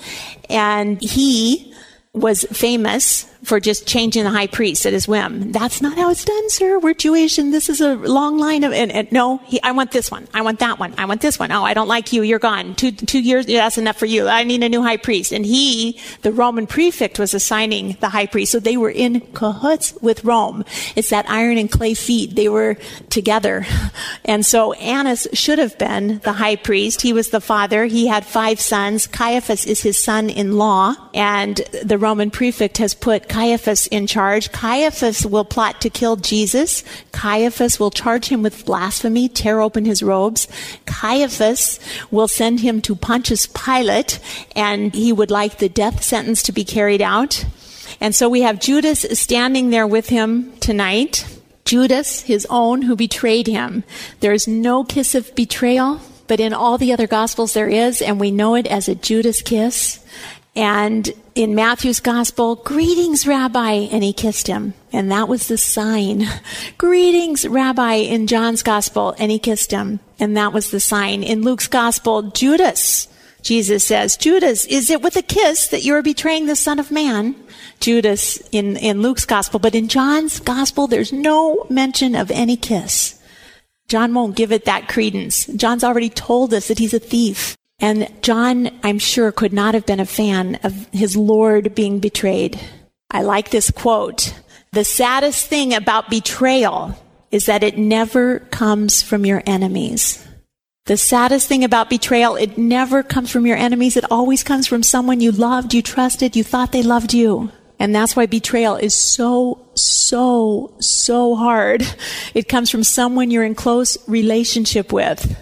and 0.50 1.02
he 1.02 1.74
was 2.14 2.44
famous 2.52 3.26
for 3.50 3.60
just 3.60 3.88
changing 3.88 4.24
the 4.24 4.30
high 4.30 4.46
priest 4.46 4.86
at 4.86 4.94
his 4.94 5.08
whim. 5.08 5.52
That's 5.52 5.82
not 5.82 5.98
how 5.98 6.12
it's 6.12 6.24
done, 6.24 6.50
sir. 6.52 6.78
We're 6.78 6.94
Jewish 6.94 7.40
and 7.40 7.52
this 7.52 7.68
is 7.68 7.82
a 7.82 7.96
long 7.96 8.38
line 8.38 8.64
of, 8.64 8.72
and, 8.74 8.92
and 8.92 9.12
no, 9.12 9.38
he, 9.38 9.60
I 9.64 9.72
want 9.72 9.92
this 9.92 10.12
one. 10.12 10.28
I 10.36 10.44
want 10.44 10.60
that 10.60 10.78
one. 10.78 10.94
I 11.00 11.06
want 11.06 11.22
this 11.22 11.40
one. 11.40 11.52
Oh, 11.52 11.64
I 11.64 11.74
don't 11.74 11.88
like 11.88 12.14
you. 12.14 12.22
You're 12.22 12.38
gone. 12.38 12.76
Two, 12.76 12.92
two 12.92 13.20
years, 13.20 13.48
that's 13.48 13.80
enough 13.80 13.98
for 13.98 14.06
you. 14.06 14.28
I 14.28 14.44
need 14.44 14.62
a 14.62 14.70
new 14.70 14.84
high 14.84 14.98
priest. 14.98 15.32
And 15.32 15.44
he, 15.44 16.00
the 16.22 16.32
Roman 16.32 16.68
prefect, 16.68 17.18
was 17.18 17.34
assigning 17.34 17.98
the 18.00 18.10
high 18.10 18.28
priest. 18.28 18.52
So 18.52 18.60
they 18.60 18.78
were 18.78 18.92
in 18.92 19.22
cahoots 19.34 19.96
with 20.00 20.24
Rome. 20.24 20.64
It's 20.96 21.10
that 21.10 21.28
iron 21.28 21.58
and 21.58 21.72
clay 21.72 21.96
feet. 21.96 22.36
They 22.36 22.50
were 22.50 22.78
together. 23.10 23.66
And 24.26 24.46
so 24.46 24.74
Annas 24.74 25.28
should 25.34 25.58
have 25.58 25.78
been 25.80 26.20
the 26.20 26.34
high 26.34 26.56
priest. 26.56 27.02
He 27.02 27.14
was 27.14 27.32
the 27.32 27.42
father. 27.42 27.86
He 27.86 28.06
had 28.06 28.26
five 28.26 28.60
sons. 28.60 29.08
Caiaphas 29.08 29.66
is 29.66 29.82
his 29.82 29.98
son 29.98 30.30
in 30.30 30.58
law. 30.58 30.94
And 31.16 31.58
the 31.84 31.98
Roman 31.98 32.30
prefect 32.30 32.78
has 32.78 32.94
put 32.94 33.28
Caiaphas 33.28 33.39
in 33.92 34.08
charge. 34.08 34.52
Caiaphas 34.52 35.26
will 35.26 35.46
plot 35.46 35.82
to 35.82 35.90
kill 35.90 36.16
Jesus. 36.16 36.84
Caiaphas 37.12 37.80
will 37.80 37.92
charge 37.92 38.28
him 38.28 38.42
with 38.42 38.66
blasphemy, 38.66 39.30
tear 39.30 39.62
open 39.62 39.86
his 39.86 40.04
robes. 40.04 40.48
Caiaphas 40.86 41.80
will 42.12 42.28
send 42.28 42.60
him 42.60 42.82
to 42.82 42.96
Pontius 42.96 43.46
Pilate, 43.48 44.20
and 44.56 44.94
he 44.94 45.14
would 45.14 45.32
like 45.32 45.58
the 45.58 45.70
death 45.70 46.04
sentence 46.04 46.44
to 46.44 46.52
be 46.52 46.64
carried 46.64 47.02
out. 47.02 47.46
And 48.02 48.16
so 48.16 48.30
we 48.30 48.42
have 48.42 48.60
Judas 48.60 49.06
standing 49.14 49.70
there 49.70 49.88
with 49.88 50.10
him 50.10 50.52
tonight. 50.60 51.26
Judas, 51.66 52.22
his 52.22 52.48
own, 52.50 52.82
who 52.82 52.96
betrayed 52.96 53.48
him. 53.48 53.84
There 54.22 54.34
is 54.34 54.48
no 54.48 54.84
kiss 54.84 55.14
of 55.14 55.36
betrayal, 55.36 56.00
but 56.28 56.40
in 56.40 56.54
all 56.54 56.78
the 56.78 56.94
other 56.94 57.08
gospels 57.08 57.54
there 57.54 57.68
is, 57.70 58.02
and 58.02 58.20
we 58.20 58.32
know 58.32 58.56
it 58.56 58.68
as 58.68 58.88
a 58.88 58.96
Judas 58.96 59.42
kiss. 59.42 60.04
And 60.56 61.12
in 61.36 61.56
Matthew's 61.56 62.00
gospel, 62.00 62.56
greetings, 62.56 63.28
Rabbi, 63.28 63.72
and 63.92 64.04
he 64.04 64.14
kissed 64.14 64.48
him. 64.48 64.74
And 64.92 65.12
that 65.12 65.28
was 65.28 65.48
the 65.48 65.58
sign. 65.58 66.26
greetings, 66.78 67.48
Rabbi, 67.48 67.94
in 67.94 68.28
John's 68.28 68.64
gospel, 68.64 69.16
and 69.20 69.32
he 69.32 69.40
kissed 69.40 69.72
him. 69.72 70.00
And 70.20 70.36
that 70.36 70.52
was 70.52 70.72
the 70.72 70.80
sign. 70.80 71.24
In 71.24 71.44
Luke's 71.44 71.68
gospel, 71.68 72.24
Judas, 72.24 73.08
Jesus 73.42 73.84
says, 73.84 74.18
Judas, 74.18 74.66
is 74.66 74.90
it 74.90 75.02
with 75.02 75.16
a 75.16 75.22
kiss 75.22 75.68
that 75.68 75.84
you 75.84 75.94
are 75.96 76.02
betraying 76.02 76.48
the 76.48 76.56
Son 76.56 76.80
of 76.80 76.92
Man? 76.92 77.36
Judas 77.80 78.38
in, 78.52 78.76
in 78.78 79.02
Luke's 79.02 79.26
gospel, 79.26 79.60
but 79.60 79.76
in 79.76 79.88
John's 79.88 80.40
gospel, 80.40 80.88
there's 80.88 81.14
no 81.14 81.66
mention 81.70 82.16
of 82.16 82.32
any 82.32 82.58
kiss. 82.58 83.18
John 83.88 84.14
won't 84.14 84.36
give 84.36 84.52
it 84.52 84.66
that 84.66 84.90
credence. 84.90 85.46
John's 85.46 85.84
already 85.84 86.10
told 86.10 86.54
us 86.54 86.68
that 86.68 86.80
he's 86.80 86.94
a 86.94 87.00
thief. 87.00 87.56
And 87.80 88.10
John, 88.22 88.70
I'm 88.84 89.00
sure, 89.00 89.32
could 89.32 89.54
not 89.54 89.74
have 89.74 89.86
been 89.86 90.00
a 90.00 90.06
fan 90.06 90.60
of 90.64 90.88
his 90.92 91.16
Lord 91.16 91.76
being 91.76 92.00
betrayed. 92.00 92.60
I 93.10 93.22
like 93.22 93.50
this 93.50 93.72
quote. 93.72 94.34
The 94.72 94.84
saddest 94.84 95.48
thing 95.48 95.74
about 95.74 96.10
betrayal 96.10 96.96
is 97.32 97.46
that 97.46 97.64
it 97.64 97.78
never 97.78 98.40
comes 98.40 99.02
from 99.02 99.26
your 99.26 99.42
enemies. 99.46 100.26
The 100.86 100.98
saddest 100.98 101.48
thing 101.48 101.64
about 101.64 101.90
betrayal, 101.90 102.36
it 102.36 102.58
never 102.58 103.04
comes 103.04 103.32
from 103.32 103.46
your 103.46 103.58
enemies. 103.58 103.96
It 103.96 104.12
always 104.12 104.44
comes 104.44 104.68
from 104.68 104.84
someone 104.84 105.22
you 105.22 105.32
loved, 105.32 105.74
you 105.74 105.82
trusted, 105.82 106.36
you 106.36 106.44
thought 106.44 106.72
they 106.72 106.84
loved 106.84 107.14
you. 107.14 107.52
And 107.78 107.96
that's 107.96 108.16
why 108.16 108.26
betrayal 108.26 108.76
is 108.76 108.94
so, 108.94 109.70
so, 109.76 110.74
so 110.80 111.36
hard. 111.36 111.84
It 112.34 112.50
comes 112.50 112.70
from 112.70 112.84
someone 112.84 113.32
you're 113.32 113.44
in 113.44 113.56
close 113.56 113.98
relationship 114.08 114.92
with. 114.92 115.38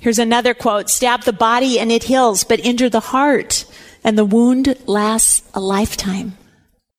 Here's 0.00 0.18
another 0.18 0.54
quote. 0.54 0.90
Stab 0.90 1.22
the 1.22 1.32
body 1.32 1.78
and 1.78 1.90
it 1.90 2.04
heals, 2.04 2.44
but 2.44 2.60
injure 2.60 2.88
the 2.88 3.00
heart 3.00 3.64
and 4.04 4.16
the 4.16 4.24
wound 4.24 4.76
lasts 4.86 5.42
a 5.54 5.60
lifetime. 5.60 6.36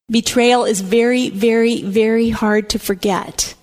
Betrayal 0.10 0.65
is 0.65 0.81
very, 0.81 1.29
very, 1.29 1.81
very 1.81 2.29
hard 2.29 2.69
to 2.71 2.79
forget. 2.79 3.55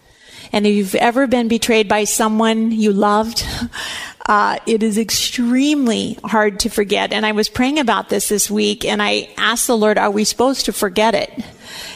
And 0.53 0.67
if 0.67 0.75
you've 0.75 0.95
ever 0.95 1.27
been 1.27 1.49
betrayed 1.49 1.89
by 1.89 2.05
someone 2.05 2.71
you 2.71 2.93
loved, 2.93 3.45
uh, 4.27 4.59
it 4.67 4.83
is 4.83 4.99
extremely 4.99 6.17
hard 6.25 6.61
to 6.61 6.69
forget. 6.69 7.13
And 7.13 7.27
I 7.27 7.33
was 7.33 7.49
praying 7.49 7.79
about 7.79 8.09
this 8.09 8.29
this 8.29 8.51
week 8.51 8.85
and 8.85 9.03
I 9.03 9.31
asked 9.37 9.67
the 9.67 9.77
Lord, 9.77 9.99
are 9.99 10.11
we 10.11 10.25
supposed 10.25 10.67
to 10.67 10.73
forget 10.73 11.15
it? 11.15 11.45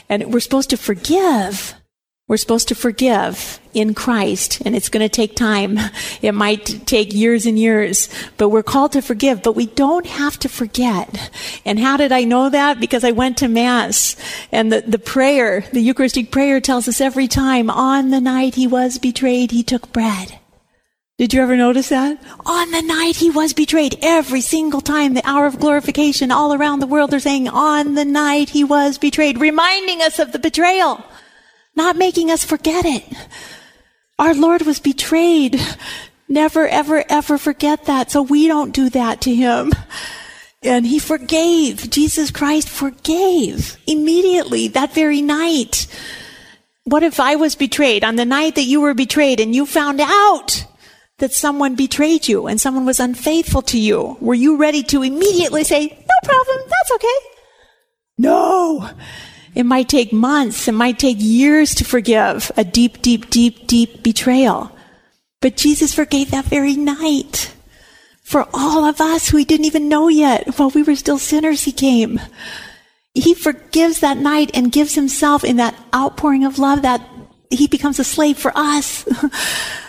And 0.09 0.33
we're 0.33 0.41
supposed 0.41 0.71
to 0.71 0.77
forgive. 0.77 1.75
We're 2.29 2.37
supposed 2.37 2.69
to 2.69 2.75
forgive 2.75 3.59
in 3.73 3.95
Christ, 3.95 4.61
and 4.67 4.77
it's 4.77 4.91
going 4.91 5.03
to 5.03 5.09
take 5.09 5.35
time. 5.35 5.79
It 6.21 6.33
might 6.33 6.85
take 6.87 7.15
years 7.15 7.47
and 7.47 7.59
years, 7.59 8.09
but 8.37 8.49
we're 8.49 8.65
called 8.65 8.93
to 8.93 9.03
forgive, 9.03 9.43
but 9.43 9.55
we 9.55 9.67
don't 9.67 10.05
have 10.05 10.37
to 10.41 10.49
forget. 10.49 11.31
And 11.65 11.79
how 11.79 11.97
did 11.97 12.11
I 12.11 12.25
know 12.25 12.51
that? 12.51 12.81
Because 12.81 13.05
I 13.05 13.13
went 13.13 13.39
to 13.39 13.49
Mass, 13.49 14.17
and 14.51 14.73
the, 14.73 14.81
the 14.81 14.99
prayer, 14.99 15.65
the 15.73 15.81
Eucharistic 15.81 16.33
prayer 16.33 16.61
tells 16.61 16.89
us 16.89 17.01
every 17.01 17.29
time, 17.29 17.71
on 17.71 18.11
the 18.11 18.21
night 18.21 18.57
he 18.57 18.67
was 18.67 18.99
betrayed, 18.99 19.53
he 19.53 19.63
took 19.63 19.93
bread. 19.93 20.39
Did 21.19 21.33
you 21.33 21.41
ever 21.41 21.57
notice 21.57 21.89
that? 21.89 22.21
On 22.45 22.71
the 22.73 22.83
night 22.83 23.17
he 23.17 23.31
was 23.31 23.53
betrayed, 23.53 23.99
every 24.03 24.41
single 24.41 24.81
time, 24.81 25.15
the 25.15 25.29
hour 25.29 25.47
of 25.47 25.61
glorification 25.61 26.31
all 26.31 26.53
around 26.53 26.81
the 26.81 26.87
world, 26.87 27.11
they're 27.11 27.21
saying, 27.21 27.49
on 27.49 27.95
the 27.95 28.05
night 28.05 28.51
he 28.51 28.65
was 28.65 28.99
betrayed, 28.99 29.41
reminding 29.41 30.03
us 30.03 30.19
of 30.19 30.33
the 30.33 30.39
betrayal, 30.39 31.05
not 31.79 31.97
making 31.97 32.31
us 32.31 32.45
forget 32.45 32.85
it. 32.85 33.05
Our 34.19 34.35
Lord 34.35 34.63
was 34.63 34.81
betrayed. 34.81 35.59
Never, 36.29 36.69
ever, 36.69 37.03
ever 37.09 37.39
forget 37.39 37.87
that. 37.87 38.11
So 38.11 38.21
we 38.21 38.49
don't 38.49 38.75
do 38.75 38.91
that 38.91 39.23
to 39.23 39.35
him. 39.35 39.73
And 40.63 40.85
he 40.85 40.99
forgave. 40.99 41.89
Jesus 41.89 42.31
Christ 42.31 42.69
forgave 42.69 43.79
immediately 43.87 44.69
that 44.69 44.93
very 44.93 45.23
night. 45.23 45.87
What 46.85 47.03
if 47.03 47.21
I 47.21 47.37
was 47.37 47.55
betrayed 47.55 48.05
on 48.05 48.17
the 48.17 48.27
night 48.27 48.57
that 48.57 48.65
you 48.65 48.83
were 48.83 48.93
betrayed 48.95 49.41
and 49.41 49.55
you 49.55 49.65
found 49.65 50.01
out? 50.01 50.67
that 51.19 51.33
someone 51.33 51.75
betrayed 51.75 52.29
you 52.29 52.47
and 52.47 52.61
someone 52.61 52.87
was 52.87 53.01
unfaithful 53.01 53.63
to 53.63 53.79
you, 53.79 54.17
were 54.21 54.35
you 54.35 54.57
ready 54.57 54.83
to 54.85 55.03
immediately 55.03 55.65
say, 55.65 55.87
no 55.89 56.15
problem, 56.23 56.59
that's 56.69 56.93
okay? 56.93 57.19
No. 58.19 58.91
It 59.55 59.65
might 59.65 59.89
take 59.89 60.13
months, 60.13 60.69
it 60.69 60.73
might 60.73 60.99
take 60.99 61.17
years 61.19 61.75
to 61.77 61.85
forgive 61.85 62.51
a 62.57 62.65
deep, 62.65 63.03
deep, 63.03 63.31
deep, 63.31 63.67
deep 63.67 64.03
betrayal. 64.03 64.71
But 65.41 65.57
Jesus 65.57 65.95
forgave 65.95 66.31
that 66.31 66.45
very 66.45 66.75
night. 66.75 67.55
For 68.23 68.47
all 68.53 68.85
of 68.85 69.01
us 69.01 69.29
who 69.29 69.39
he 69.39 69.45
didn't 69.45 69.67
even 69.67 69.89
know 69.89 70.09
yet, 70.09 70.59
while 70.59 70.71
we 70.71 70.83
were 70.83 70.97
still 70.97 71.19
sinners, 71.19 71.63
he 71.63 71.73
came. 71.73 72.21
He 73.15 73.35
forgives 73.35 74.01
that 74.01 74.19
night 74.19 74.51
and 74.53 74.71
gives 74.71 74.95
himself 74.95 75.45
in 75.45 75.57
that 75.57 75.75
outpouring 75.95 76.45
of 76.45 76.59
love 76.59 76.83
that 76.83 77.01
he 77.51 77.67
becomes 77.67 77.99
a 77.99 78.05
slave 78.05 78.37
for 78.37 78.53
us. 78.55 79.09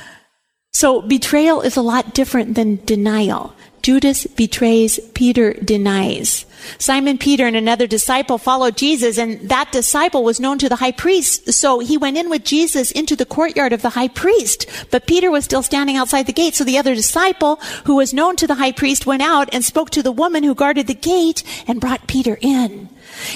So 0.80 1.02
betrayal 1.02 1.60
is 1.60 1.76
a 1.76 1.82
lot 1.82 2.14
different 2.14 2.56
than 2.56 2.80
denial. 2.86 3.54
Judas 3.82 4.28
betrays, 4.28 5.00
Peter 5.14 5.54
denies. 5.54 6.46
Simon 6.78 7.18
Peter 7.18 7.48
and 7.48 7.56
another 7.56 7.88
disciple 7.88 8.38
followed 8.38 8.76
Jesus, 8.76 9.18
and 9.18 9.40
that 9.50 9.72
disciple 9.72 10.24
was 10.24 10.40
known 10.40 10.58
to 10.60 10.70
the 10.70 10.76
high 10.76 10.92
priest. 10.92 11.54
So 11.54 11.80
he 11.80 11.98
went 11.98 12.18
in 12.18 12.30
with 12.30 12.44
Jesus 12.44 12.92
into 12.92 13.16
the 13.16 13.26
courtyard 13.26 13.74
of 13.74 13.82
the 13.82 13.92
high 13.92 14.08
priest. 14.08 14.66
But 14.92 15.08
Peter 15.08 15.32
was 15.32 15.46
still 15.46 15.64
standing 15.64 15.96
outside 15.96 16.26
the 16.26 16.34
gate. 16.34 16.56
So 16.56 16.64
the 16.64 16.78
other 16.78 16.96
disciple, 16.96 17.58
who 17.86 17.96
was 17.96 18.14
known 18.14 18.36
to 18.38 18.48
the 18.48 18.56
high 18.56 18.74
priest, 18.74 19.06
went 19.06 19.22
out 19.22 19.50
and 19.54 19.64
spoke 19.64 19.90
to 19.92 20.04
the 20.04 20.12
woman 20.12 20.44
who 20.44 20.54
guarded 20.56 20.88
the 20.88 20.94
gate 20.94 21.44
and 21.68 21.82
brought 21.82 22.08
Peter 22.08 22.38
in. 22.42 22.90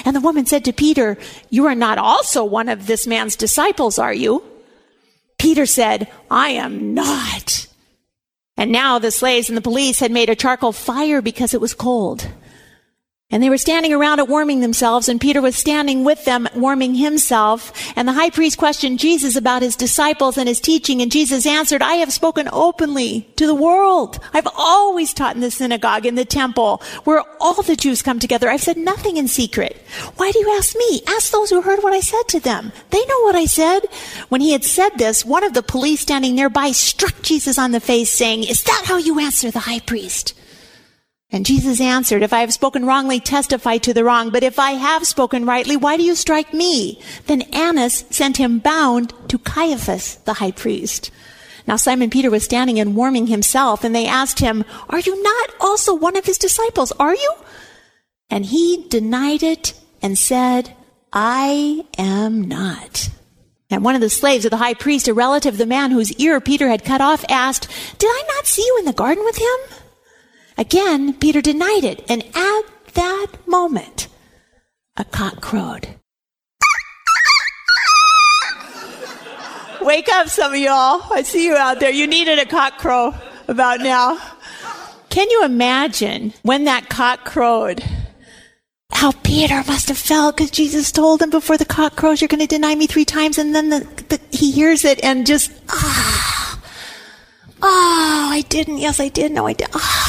And 0.04 0.14
the 0.14 0.20
woman 0.20 0.46
said 0.46 0.64
to 0.66 0.72
Peter, 0.72 1.18
You 1.50 1.66
are 1.66 1.74
not 1.74 1.98
also 1.98 2.44
one 2.44 2.68
of 2.68 2.86
this 2.86 3.06
man's 3.06 3.36
disciples, 3.36 3.98
are 3.98 4.14
you? 4.14 4.42
Peter 5.38 5.66
said, 5.66 6.10
I 6.30 6.50
am 6.50 6.94
not. 6.94 7.66
And 8.56 8.70
now 8.70 8.98
the 8.98 9.10
slaves 9.10 9.48
and 9.48 9.56
the 9.56 9.62
police 9.62 9.98
had 9.98 10.12
made 10.12 10.30
a 10.30 10.36
charcoal 10.36 10.72
fire 10.72 11.20
because 11.20 11.54
it 11.54 11.60
was 11.60 11.74
cold. 11.74 12.28
And 13.30 13.42
they 13.42 13.48
were 13.48 13.58
standing 13.58 13.92
around 13.92 14.18
it 14.18 14.28
warming 14.28 14.60
themselves, 14.60 15.08
and 15.08 15.18
Peter 15.18 15.40
was 15.40 15.56
standing 15.56 16.04
with 16.04 16.26
them 16.26 16.46
warming 16.54 16.94
himself. 16.94 17.72
And 17.96 18.06
the 18.06 18.12
high 18.12 18.28
priest 18.28 18.58
questioned 18.58 18.98
Jesus 18.98 19.34
about 19.34 19.62
his 19.62 19.76
disciples 19.76 20.36
and 20.36 20.46
his 20.46 20.60
teaching, 20.60 21.00
and 21.00 21.10
Jesus 21.10 21.46
answered, 21.46 21.80
I 21.80 21.94
have 21.94 22.12
spoken 22.12 22.50
openly 22.52 23.26
to 23.36 23.46
the 23.46 23.54
world. 23.54 24.20
I've 24.34 24.46
always 24.54 25.14
taught 25.14 25.34
in 25.34 25.40
the 25.40 25.50
synagogue, 25.50 26.04
in 26.04 26.16
the 26.16 26.26
temple, 26.26 26.82
where 27.04 27.24
all 27.40 27.62
the 27.62 27.76
Jews 27.76 28.02
come 28.02 28.18
together. 28.18 28.50
I've 28.50 28.62
said 28.62 28.76
nothing 28.76 29.16
in 29.16 29.26
secret. 29.26 29.78
Why 30.16 30.30
do 30.30 30.38
you 30.38 30.54
ask 30.58 30.76
me? 30.76 31.00
Ask 31.08 31.32
those 31.32 31.48
who 31.48 31.62
heard 31.62 31.82
what 31.82 31.94
I 31.94 32.00
said 32.00 32.28
to 32.28 32.40
them. 32.40 32.72
They 32.90 33.04
know 33.06 33.20
what 33.22 33.36
I 33.36 33.46
said. 33.46 33.86
When 34.28 34.42
he 34.42 34.52
had 34.52 34.64
said 34.64 34.90
this, 34.98 35.24
one 35.24 35.44
of 35.44 35.54
the 35.54 35.62
police 35.62 36.00
standing 36.00 36.34
nearby 36.34 36.72
struck 36.72 37.22
Jesus 37.22 37.58
on 37.58 37.72
the 37.72 37.80
face, 37.80 38.10
saying, 38.10 38.44
Is 38.44 38.62
that 38.64 38.82
how 38.84 38.98
you 38.98 39.18
answer 39.18 39.50
the 39.50 39.60
high 39.60 39.80
priest? 39.80 40.34
And 41.34 41.44
Jesus 41.44 41.80
answered, 41.80 42.22
If 42.22 42.32
I 42.32 42.42
have 42.42 42.52
spoken 42.52 42.84
wrongly, 42.84 43.18
testify 43.18 43.78
to 43.78 43.92
the 43.92 44.04
wrong. 44.04 44.30
But 44.30 44.44
if 44.44 44.60
I 44.60 44.70
have 44.74 45.04
spoken 45.04 45.44
rightly, 45.44 45.76
why 45.76 45.96
do 45.96 46.04
you 46.04 46.14
strike 46.14 46.54
me? 46.54 47.00
Then 47.26 47.42
Annas 47.52 48.04
sent 48.08 48.36
him 48.36 48.60
bound 48.60 49.12
to 49.30 49.38
Caiaphas, 49.38 50.14
the 50.26 50.34
high 50.34 50.52
priest. 50.52 51.10
Now 51.66 51.74
Simon 51.74 52.08
Peter 52.08 52.30
was 52.30 52.44
standing 52.44 52.78
and 52.78 52.94
warming 52.94 53.26
himself, 53.26 53.82
and 53.82 53.92
they 53.92 54.06
asked 54.06 54.38
him, 54.38 54.64
Are 54.88 55.00
you 55.00 55.20
not 55.24 55.50
also 55.60 55.92
one 55.92 56.16
of 56.16 56.24
his 56.24 56.38
disciples? 56.38 56.92
Are 57.00 57.16
you? 57.16 57.34
And 58.30 58.46
he 58.46 58.86
denied 58.88 59.42
it 59.42 59.74
and 60.00 60.16
said, 60.16 60.76
I 61.12 61.84
am 61.98 62.42
not. 62.42 63.08
And 63.70 63.82
one 63.82 63.96
of 63.96 64.00
the 64.00 64.08
slaves 64.08 64.44
of 64.44 64.52
the 64.52 64.58
high 64.58 64.74
priest, 64.74 65.08
a 65.08 65.14
relative 65.14 65.54
of 65.54 65.58
the 65.58 65.66
man 65.66 65.90
whose 65.90 66.12
ear 66.12 66.40
Peter 66.40 66.68
had 66.68 66.84
cut 66.84 67.00
off, 67.00 67.24
asked, 67.28 67.68
Did 67.98 68.06
I 68.06 68.22
not 68.36 68.46
see 68.46 68.62
you 68.62 68.76
in 68.78 68.84
the 68.84 68.92
garden 68.92 69.24
with 69.24 69.38
him? 69.38 69.83
Again, 70.56 71.14
Peter 71.14 71.40
denied 71.40 71.84
it, 71.84 72.04
and 72.08 72.22
at 72.34 72.62
that 72.94 73.26
moment, 73.46 74.08
a 74.96 75.04
cock 75.04 75.40
crowed. 75.40 75.88
Wake 79.80 80.08
up, 80.12 80.28
some 80.28 80.52
of 80.52 80.58
y'all. 80.58 81.02
I 81.12 81.22
see 81.22 81.44
you 81.44 81.56
out 81.56 81.80
there. 81.80 81.90
You 81.90 82.06
needed 82.06 82.38
a 82.38 82.46
cock 82.46 82.78
crow 82.78 83.14
about 83.48 83.80
now. 83.80 84.18
Can 85.10 85.28
you 85.28 85.44
imagine 85.44 86.32
when 86.42 86.64
that 86.64 86.88
cock 86.88 87.24
crowed? 87.24 87.84
How 88.92 89.12
Peter 89.12 89.62
must 89.66 89.88
have 89.88 89.98
felt 89.98 90.36
because 90.36 90.50
Jesus 90.50 90.90
told 90.90 91.20
him 91.20 91.30
before 91.30 91.58
the 91.58 91.64
cock 91.64 91.96
crows, 91.96 92.20
You're 92.20 92.28
going 92.28 92.40
to 92.40 92.46
deny 92.46 92.74
me 92.74 92.86
three 92.86 93.04
times. 93.04 93.36
And 93.36 93.54
then 93.54 93.68
the, 93.68 93.80
the, 94.08 94.20
he 94.30 94.52
hears 94.52 94.84
it 94.84 95.02
and 95.04 95.26
just, 95.26 95.52
ah, 95.68 96.60
oh, 97.60 98.28
I 98.30 98.42
didn't. 98.48 98.78
Yes, 98.78 99.00
I 99.00 99.08
did. 99.08 99.32
No, 99.32 99.46
I 99.46 99.52
did. 99.52 99.68
Oh. 99.74 100.03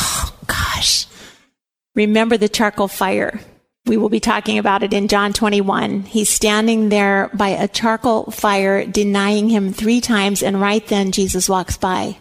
Remember 1.95 2.37
the 2.37 2.49
charcoal 2.49 2.87
fire. 2.87 3.39
We 3.85 3.97
will 3.97 4.09
be 4.09 4.19
talking 4.19 4.57
about 4.57 4.83
it 4.83 4.93
in 4.93 5.07
John 5.07 5.31
21. 5.31 6.03
He's 6.03 6.29
standing 6.29 6.89
there 6.89 7.29
by 7.33 7.49
a 7.49 7.67
charcoal 7.67 8.31
fire, 8.31 8.85
denying 8.85 9.49
him 9.49 9.71
three 9.73 10.01
times, 10.01 10.43
and 10.43 10.59
right 10.59 10.85
then 10.87 11.11
Jesus 11.11 11.47
walks 11.47 11.77
by. 11.77 12.17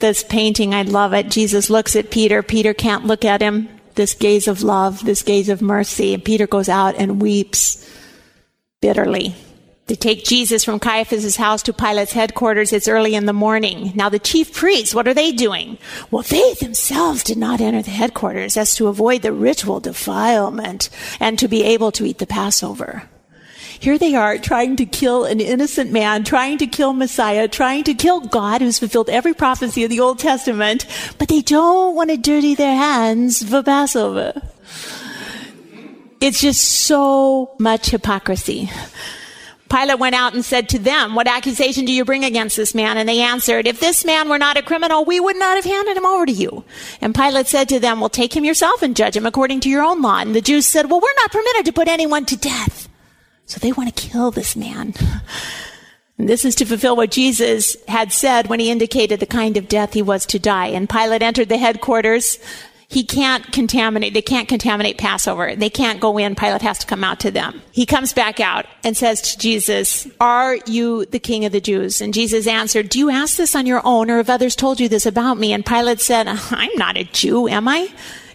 This 0.00 0.24
painting, 0.24 0.74
I 0.74 0.82
love 0.82 1.12
it. 1.12 1.30
Jesus 1.30 1.70
looks 1.70 1.94
at 1.94 2.10
Peter. 2.10 2.42
Peter 2.42 2.74
can't 2.74 3.04
look 3.04 3.24
at 3.24 3.40
him. 3.40 3.68
This 3.94 4.14
gaze 4.14 4.48
of 4.48 4.62
love, 4.62 5.04
this 5.04 5.22
gaze 5.22 5.48
of 5.48 5.62
mercy. 5.62 6.14
And 6.14 6.24
Peter 6.24 6.46
goes 6.46 6.68
out 6.68 6.96
and 6.96 7.22
weeps 7.22 7.88
bitterly. 8.80 9.36
They 9.92 9.96
take 9.96 10.24
Jesus 10.24 10.64
from 10.64 10.80
Caiaphas' 10.80 11.36
house 11.36 11.62
to 11.64 11.74
Pilate's 11.74 12.14
headquarters. 12.14 12.72
It's 12.72 12.88
early 12.88 13.14
in 13.14 13.26
the 13.26 13.34
morning. 13.34 13.92
Now 13.94 14.08
the 14.08 14.18
chief 14.18 14.54
priests, 14.54 14.94
what 14.94 15.06
are 15.06 15.12
they 15.12 15.32
doing? 15.32 15.76
Well, 16.10 16.22
they 16.22 16.54
themselves 16.54 17.22
did 17.22 17.36
not 17.36 17.60
enter 17.60 17.82
the 17.82 17.90
headquarters 17.90 18.56
as 18.56 18.74
to 18.76 18.88
avoid 18.88 19.20
the 19.20 19.34
ritual 19.34 19.80
defilement 19.80 20.88
and 21.20 21.38
to 21.38 21.46
be 21.46 21.62
able 21.62 21.92
to 21.92 22.06
eat 22.06 22.20
the 22.20 22.26
Passover. 22.26 23.02
Here 23.78 23.98
they 23.98 24.14
are 24.14 24.38
trying 24.38 24.76
to 24.76 24.86
kill 24.86 25.26
an 25.26 25.40
innocent 25.40 25.92
man, 25.92 26.24
trying 26.24 26.56
to 26.56 26.66
kill 26.66 26.94
Messiah, 26.94 27.46
trying 27.46 27.84
to 27.84 27.92
kill 27.92 28.20
God 28.20 28.62
who's 28.62 28.78
fulfilled 28.78 29.10
every 29.10 29.34
prophecy 29.34 29.84
of 29.84 29.90
the 29.90 30.00
Old 30.00 30.18
Testament, 30.18 30.86
but 31.18 31.28
they 31.28 31.42
don't 31.42 31.94
want 31.94 32.08
to 32.08 32.16
dirty 32.16 32.54
their 32.54 32.76
hands 32.76 33.46
for 33.46 33.62
Passover. 33.62 34.40
It's 36.22 36.40
just 36.40 36.62
so 36.62 37.54
much 37.58 37.90
hypocrisy. 37.90 38.70
Pilate 39.72 39.98
went 39.98 40.14
out 40.14 40.34
and 40.34 40.44
said 40.44 40.68
to 40.68 40.78
them, 40.78 41.14
What 41.14 41.26
accusation 41.26 41.86
do 41.86 41.92
you 41.92 42.04
bring 42.04 42.24
against 42.24 42.58
this 42.58 42.74
man? 42.74 42.98
And 42.98 43.08
they 43.08 43.20
answered, 43.20 43.66
If 43.66 43.80
this 43.80 44.04
man 44.04 44.28
were 44.28 44.38
not 44.38 44.58
a 44.58 44.62
criminal, 44.62 45.06
we 45.06 45.18
would 45.18 45.38
not 45.38 45.56
have 45.56 45.64
handed 45.64 45.96
him 45.96 46.04
over 46.04 46.26
to 46.26 46.32
you. 46.32 46.64
And 47.00 47.14
Pilate 47.14 47.46
said 47.46 47.70
to 47.70 47.80
them, 47.80 47.98
Well, 47.98 48.10
take 48.10 48.36
him 48.36 48.44
yourself 48.44 48.82
and 48.82 48.94
judge 48.94 49.16
him 49.16 49.24
according 49.24 49.60
to 49.60 49.70
your 49.70 49.82
own 49.82 50.02
law. 50.02 50.18
And 50.18 50.34
the 50.34 50.42
Jews 50.42 50.66
said, 50.66 50.90
Well, 50.90 51.00
we're 51.00 51.22
not 51.22 51.32
permitted 51.32 51.64
to 51.64 51.72
put 51.72 51.88
anyone 51.88 52.26
to 52.26 52.36
death. 52.36 52.90
So 53.46 53.58
they 53.60 53.72
want 53.72 53.94
to 53.94 54.08
kill 54.08 54.30
this 54.30 54.54
man. 54.56 54.92
And 56.18 56.28
this 56.28 56.44
is 56.44 56.54
to 56.56 56.66
fulfill 56.66 56.94
what 56.94 57.10
Jesus 57.10 57.76
had 57.88 58.12
said 58.12 58.46
when 58.46 58.60
he 58.60 58.70
indicated 58.70 59.18
the 59.18 59.26
kind 59.26 59.56
of 59.56 59.66
death 59.66 59.94
he 59.94 60.02
was 60.02 60.24
to 60.26 60.38
die. 60.38 60.66
And 60.66 60.88
Pilate 60.88 61.20
entered 61.22 61.48
the 61.48 61.56
headquarters 61.56 62.38
he 62.92 63.04
can't 63.04 63.50
contaminate, 63.52 64.14
they 64.14 64.22
can't 64.22 64.48
contaminate 64.48 64.98
Passover. 64.98 65.56
They 65.56 65.70
can't 65.70 66.00
go 66.00 66.18
in. 66.18 66.34
Pilate 66.34 66.62
has 66.62 66.78
to 66.78 66.86
come 66.86 67.02
out 67.02 67.20
to 67.20 67.30
them. 67.30 67.62
He 67.72 67.86
comes 67.86 68.12
back 68.12 68.40
out 68.40 68.66
and 68.84 68.96
says 68.96 69.20
to 69.22 69.38
Jesus, 69.38 70.06
Are 70.20 70.56
you 70.66 71.06
the 71.06 71.18
king 71.18 71.44
of 71.44 71.52
the 71.52 71.60
Jews? 71.60 72.00
And 72.00 72.12
Jesus 72.14 72.46
answered, 72.46 72.88
Do 72.88 72.98
you 72.98 73.10
ask 73.10 73.36
this 73.36 73.54
on 73.54 73.66
your 73.66 73.80
own 73.84 74.10
or 74.10 74.18
have 74.18 74.30
others 74.30 74.54
told 74.56 74.80
you 74.80 74.88
this 74.88 75.06
about 75.06 75.38
me? 75.38 75.52
And 75.52 75.64
Pilate 75.64 76.00
said, 76.00 76.28
I'm 76.28 76.76
not 76.76 76.96
a 76.96 77.04
Jew, 77.04 77.48
am 77.48 77.68
I? 77.68 77.88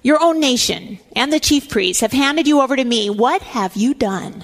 Your 0.04 0.22
own 0.22 0.40
nation 0.40 1.00
and 1.16 1.34
the 1.34 1.40
chief 1.40 1.70
priests 1.70 2.02
have 2.02 2.12
handed 2.12 2.48
you 2.48 2.62
over 2.62 2.76
to 2.76 2.84
me. 2.84 3.10
What 3.10 3.42
have 3.42 3.76
you 3.76 3.94
done? 3.94 4.44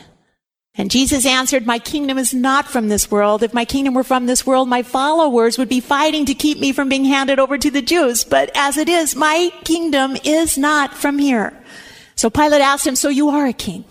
And 0.76 0.90
Jesus 0.90 1.26
answered, 1.26 1.68
My 1.68 1.78
kingdom 1.78 2.18
is 2.18 2.34
not 2.34 2.68
from 2.68 2.90
this 2.90 3.12
world. 3.12 3.44
If 3.44 3.54
my 3.54 3.64
kingdom 3.64 3.94
were 3.94 4.04
from 4.04 4.26
this 4.26 4.46
world, 4.46 4.68
my 4.68 4.82
followers 4.82 5.58
would 5.58 5.70
be 5.70 5.80
fighting 5.80 6.26
to 6.26 6.34
keep 6.34 6.60
me 6.60 6.72
from 6.72 6.90
being 6.90 7.06
handed 7.06 7.38
over 7.38 7.60
to 7.60 7.70
the 7.70 7.82
Jews. 7.82 8.24
But 8.24 8.50
as 8.56 8.78
it 8.78 8.90
is, 8.90 9.16
my 9.16 9.52
kingdom 9.64 10.18
is 10.24 10.58
not 10.58 10.96
from 10.96 11.20
here. 11.20 11.54
So 12.16 12.32
Pilate 12.32 12.62
asked 12.62 12.88
him, 12.88 12.96
So 12.96 13.10
you 13.10 13.30
are 13.30 13.46
a 13.46 13.54
king? 13.54 13.86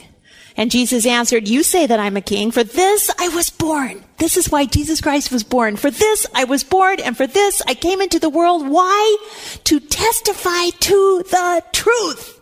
And 0.56 0.72
Jesus 0.72 1.06
answered, 1.06 1.48
You 1.48 1.62
say 1.62 1.86
that 1.86 2.00
I'm 2.00 2.16
a 2.16 2.20
king. 2.20 2.50
For 2.50 2.64
this 2.64 3.12
I 3.16 3.28
was 3.28 3.48
born. 3.48 4.02
This 4.18 4.36
is 4.36 4.50
why 4.50 4.66
Jesus 4.66 5.00
Christ 5.00 5.30
was 5.30 5.44
born. 5.44 5.76
For 5.76 5.90
this 5.90 6.26
I 6.34 6.44
was 6.44 6.64
born, 6.64 6.98
and 7.00 7.16
for 7.16 7.28
this 7.28 7.62
I 7.66 7.74
came 7.74 8.00
into 8.00 8.18
the 8.18 8.28
world. 8.28 8.68
Why? 8.68 9.16
To 9.64 9.78
testify 9.78 10.70
to 10.70 11.22
the 11.30 11.62
truth. 11.72 12.40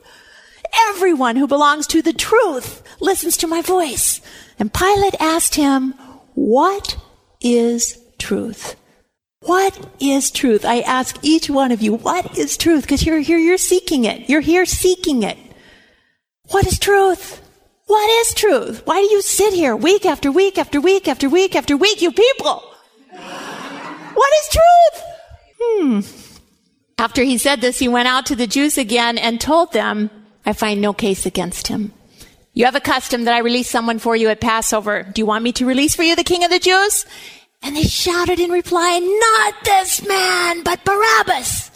Everyone 0.89 1.37
who 1.37 1.47
belongs 1.47 1.87
to 1.89 2.01
the 2.01 2.13
truth 2.13 2.83
listens 3.01 3.37
to 3.39 3.47
my 3.47 3.63
voice. 3.63 4.21
And 4.59 4.73
Pilate 4.73 5.15
asked 5.21 5.55
him, 5.55 5.95
What 6.35 6.97
is 7.41 7.99
truth? 8.19 8.77
What 9.43 9.89
is 10.01 10.31
truth? 10.31 10.67
I 10.67 10.81
ask 10.81 11.19
each 11.23 11.49
one 11.49 11.73
of 11.73 11.81
you, 11.81 11.95
what 11.95 12.37
is 12.37 12.59
truth? 12.59 12.83
Because 12.83 13.07
you're 13.07 13.21
here, 13.21 13.39
you're 13.39 13.57
seeking 13.57 14.05
it. 14.05 14.29
You're 14.29 14.43
here 14.43 14.67
seeking 14.67 15.23
it. 15.23 15.39
What 16.51 16.67
is 16.67 16.79
truth? 16.79 17.41
What 17.87 18.11
is 18.21 18.35
truth? 18.35 18.83
Why 18.85 19.01
do 19.01 19.11
you 19.11 19.23
sit 19.23 19.55
here 19.55 19.75
week 19.75 20.05
after 20.05 20.31
week 20.31 20.59
after 20.59 20.81
week 20.81 21.09
after 21.09 21.29
week 21.29 21.57
after 21.57 21.77
week, 21.77 22.03
you 22.03 22.13
people? 22.13 22.63
What 24.15 24.33
is 24.43 24.59
truth? 24.59 25.05
Hmm. 25.59 26.01
After 26.99 27.23
he 27.23 27.39
said 27.39 27.63
this, 27.63 27.79
he 27.79 27.89
went 27.89 28.09
out 28.09 28.27
to 28.27 28.37
the 28.37 28.47
Jews 28.47 28.77
again 28.77 29.17
and 29.17 29.41
told 29.41 29.73
them, 29.73 30.11
I 30.45 30.53
find 30.53 30.81
no 30.81 30.93
case 30.93 31.25
against 31.25 31.69
him. 31.69 31.93
You 32.53 32.65
have 32.65 32.75
a 32.75 32.81
custom 32.81 33.25
that 33.25 33.35
I 33.35 33.39
release 33.39 33.71
someone 33.71 33.99
for 33.99 34.17
you 34.17 34.29
at 34.29 34.41
Passover. 34.41 35.05
Do 35.05 35.21
you 35.21 35.27
want 35.27 35.45
me 35.45 35.53
to 35.53 35.67
release 35.67 35.95
for 35.95 36.03
you 36.03 36.17
the 36.17 36.25
king 36.25 36.45
of 36.45 36.51
the 36.51 36.59
Jews? 36.59 37.07
And 37.63 37.77
they 37.77 37.85
shouted 37.85 38.41
in 38.41 38.51
reply, 38.51 38.99
Not 38.99 39.65
this 39.65 40.07
man, 40.07 40.63
but 40.63 40.85
Barabbas. 40.85 41.71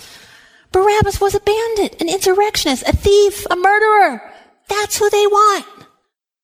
Barabbas 0.73 1.21
was 1.21 1.35
a 1.35 1.41
bandit, 1.41 2.01
an 2.01 2.09
insurrectionist, 2.09 2.83
a 2.89 2.97
thief, 2.97 3.47
a 3.51 3.57
murderer. 3.57 4.21
That's 4.69 4.99
who 4.99 5.09
they 5.11 5.27
want. 5.27 5.67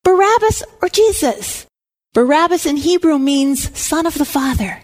Barabbas 0.04 0.62
or 0.80 0.88
Jesus? 0.88 1.66
Barabbas 2.14 2.66
in 2.66 2.76
Hebrew 2.76 3.18
means 3.18 3.76
son 3.78 4.06
of 4.06 4.14
the 4.14 4.24
Father. 4.24 4.82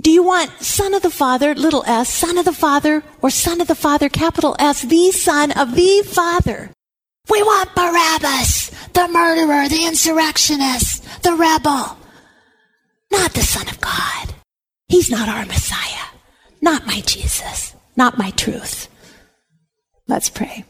Do 0.00 0.10
you 0.10 0.22
want 0.22 0.50
son 0.62 0.94
of 0.94 1.02
the 1.02 1.10
Father, 1.10 1.54
little 1.54 1.84
s, 1.86 2.12
son 2.12 2.38
of 2.38 2.44
the 2.44 2.52
Father, 2.52 3.04
or 3.20 3.30
son 3.30 3.60
of 3.60 3.68
the 3.68 3.74
Father, 3.74 4.08
capital 4.08 4.56
S, 4.58 4.82
the 4.82 5.12
son 5.12 5.52
of 5.52 5.74
the 5.74 6.02
Father? 6.06 6.70
We 7.28 7.42
want 7.42 7.74
Barabbas, 7.74 8.61
the 8.94 9.08
murderer, 9.08 9.68
the 9.68 9.86
insurrectionist, 9.86 11.22
the 11.22 11.32
rebel. 11.32 11.96
Not 13.10 13.34
the 13.34 13.42
Son 13.42 13.68
of 13.68 13.80
God. 13.80 14.34
He's 14.88 15.10
not 15.10 15.28
our 15.28 15.46
Messiah. 15.46 16.06
Not 16.60 16.86
my 16.86 17.00
Jesus. 17.00 17.74
Not 17.96 18.18
my 18.18 18.30
truth. 18.30 18.88
Let's 20.08 20.30
pray. 20.30 20.64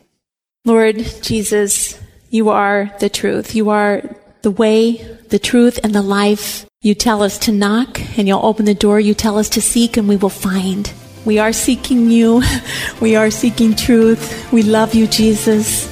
Lord 0.64 0.96
Jesus, 1.22 1.98
you 2.30 2.50
are 2.50 2.94
the 3.00 3.08
truth. 3.08 3.54
You 3.54 3.70
are 3.70 4.02
the 4.42 4.50
way, 4.50 4.96
the 5.28 5.38
truth, 5.38 5.78
and 5.82 5.94
the 5.94 6.02
life. 6.02 6.66
You 6.80 6.94
tell 6.94 7.22
us 7.22 7.38
to 7.38 7.52
knock 7.52 8.00
and 8.18 8.26
you'll 8.26 8.44
open 8.44 8.64
the 8.64 8.74
door. 8.74 8.98
You 8.98 9.14
tell 9.14 9.38
us 9.38 9.48
to 9.50 9.60
seek 9.60 9.96
and 9.96 10.08
we 10.08 10.16
will 10.16 10.28
find. 10.28 10.92
We 11.24 11.38
are 11.38 11.52
seeking 11.52 12.10
you. 12.10 12.42
We 13.00 13.16
are 13.16 13.30
seeking 13.30 13.74
truth. 13.74 14.52
We 14.52 14.62
love 14.62 14.94
you, 14.94 15.06
Jesus. 15.06 15.86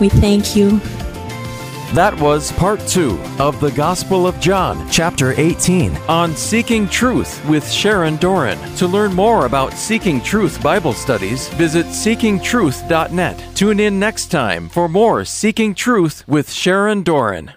We 0.00 0.08
thank 0.08 0.56
you. 0.56 0.80
That 1.94 2.18
was 2.20 2.52
part 2.52 2.78
two 2.86 3.20
of 3.40 3.58
the 3.58 3.72
Gospel 3.72 4.24
of 4.24 4.38
John, 4.38 4.88
chapter 4.90 5.32
18, 5.32 5.96
on 6.08 6.36
Seeking 6.36 6.88
Truth 6.88 7.44
with 7.48 7.68
Sharon 7.68 8.14
Doran. 8.18 8.58
To 8.76 8.86
learn 8.86 9.12
more 9.12 9.46
about 9.46 9.72
Seeking 9.72 10.20
Truth 10.20 10.62
Bible 10.62 10.92
studies, 10.92 11.48
visit 11.54 11.86
seekingtruth.net. 11.86 13.44
Tune 13.56 13.80
in 13.80 13.98
next 13.98 14.26
time 14.26 14.68
for 14.68 14.88
more 14.88 15.24
Seeking 15.24 15.74
Truth 15.74 16.22
with 16.28 16.48
Sharon 16.48 17.02
Doran. 17.02 17.54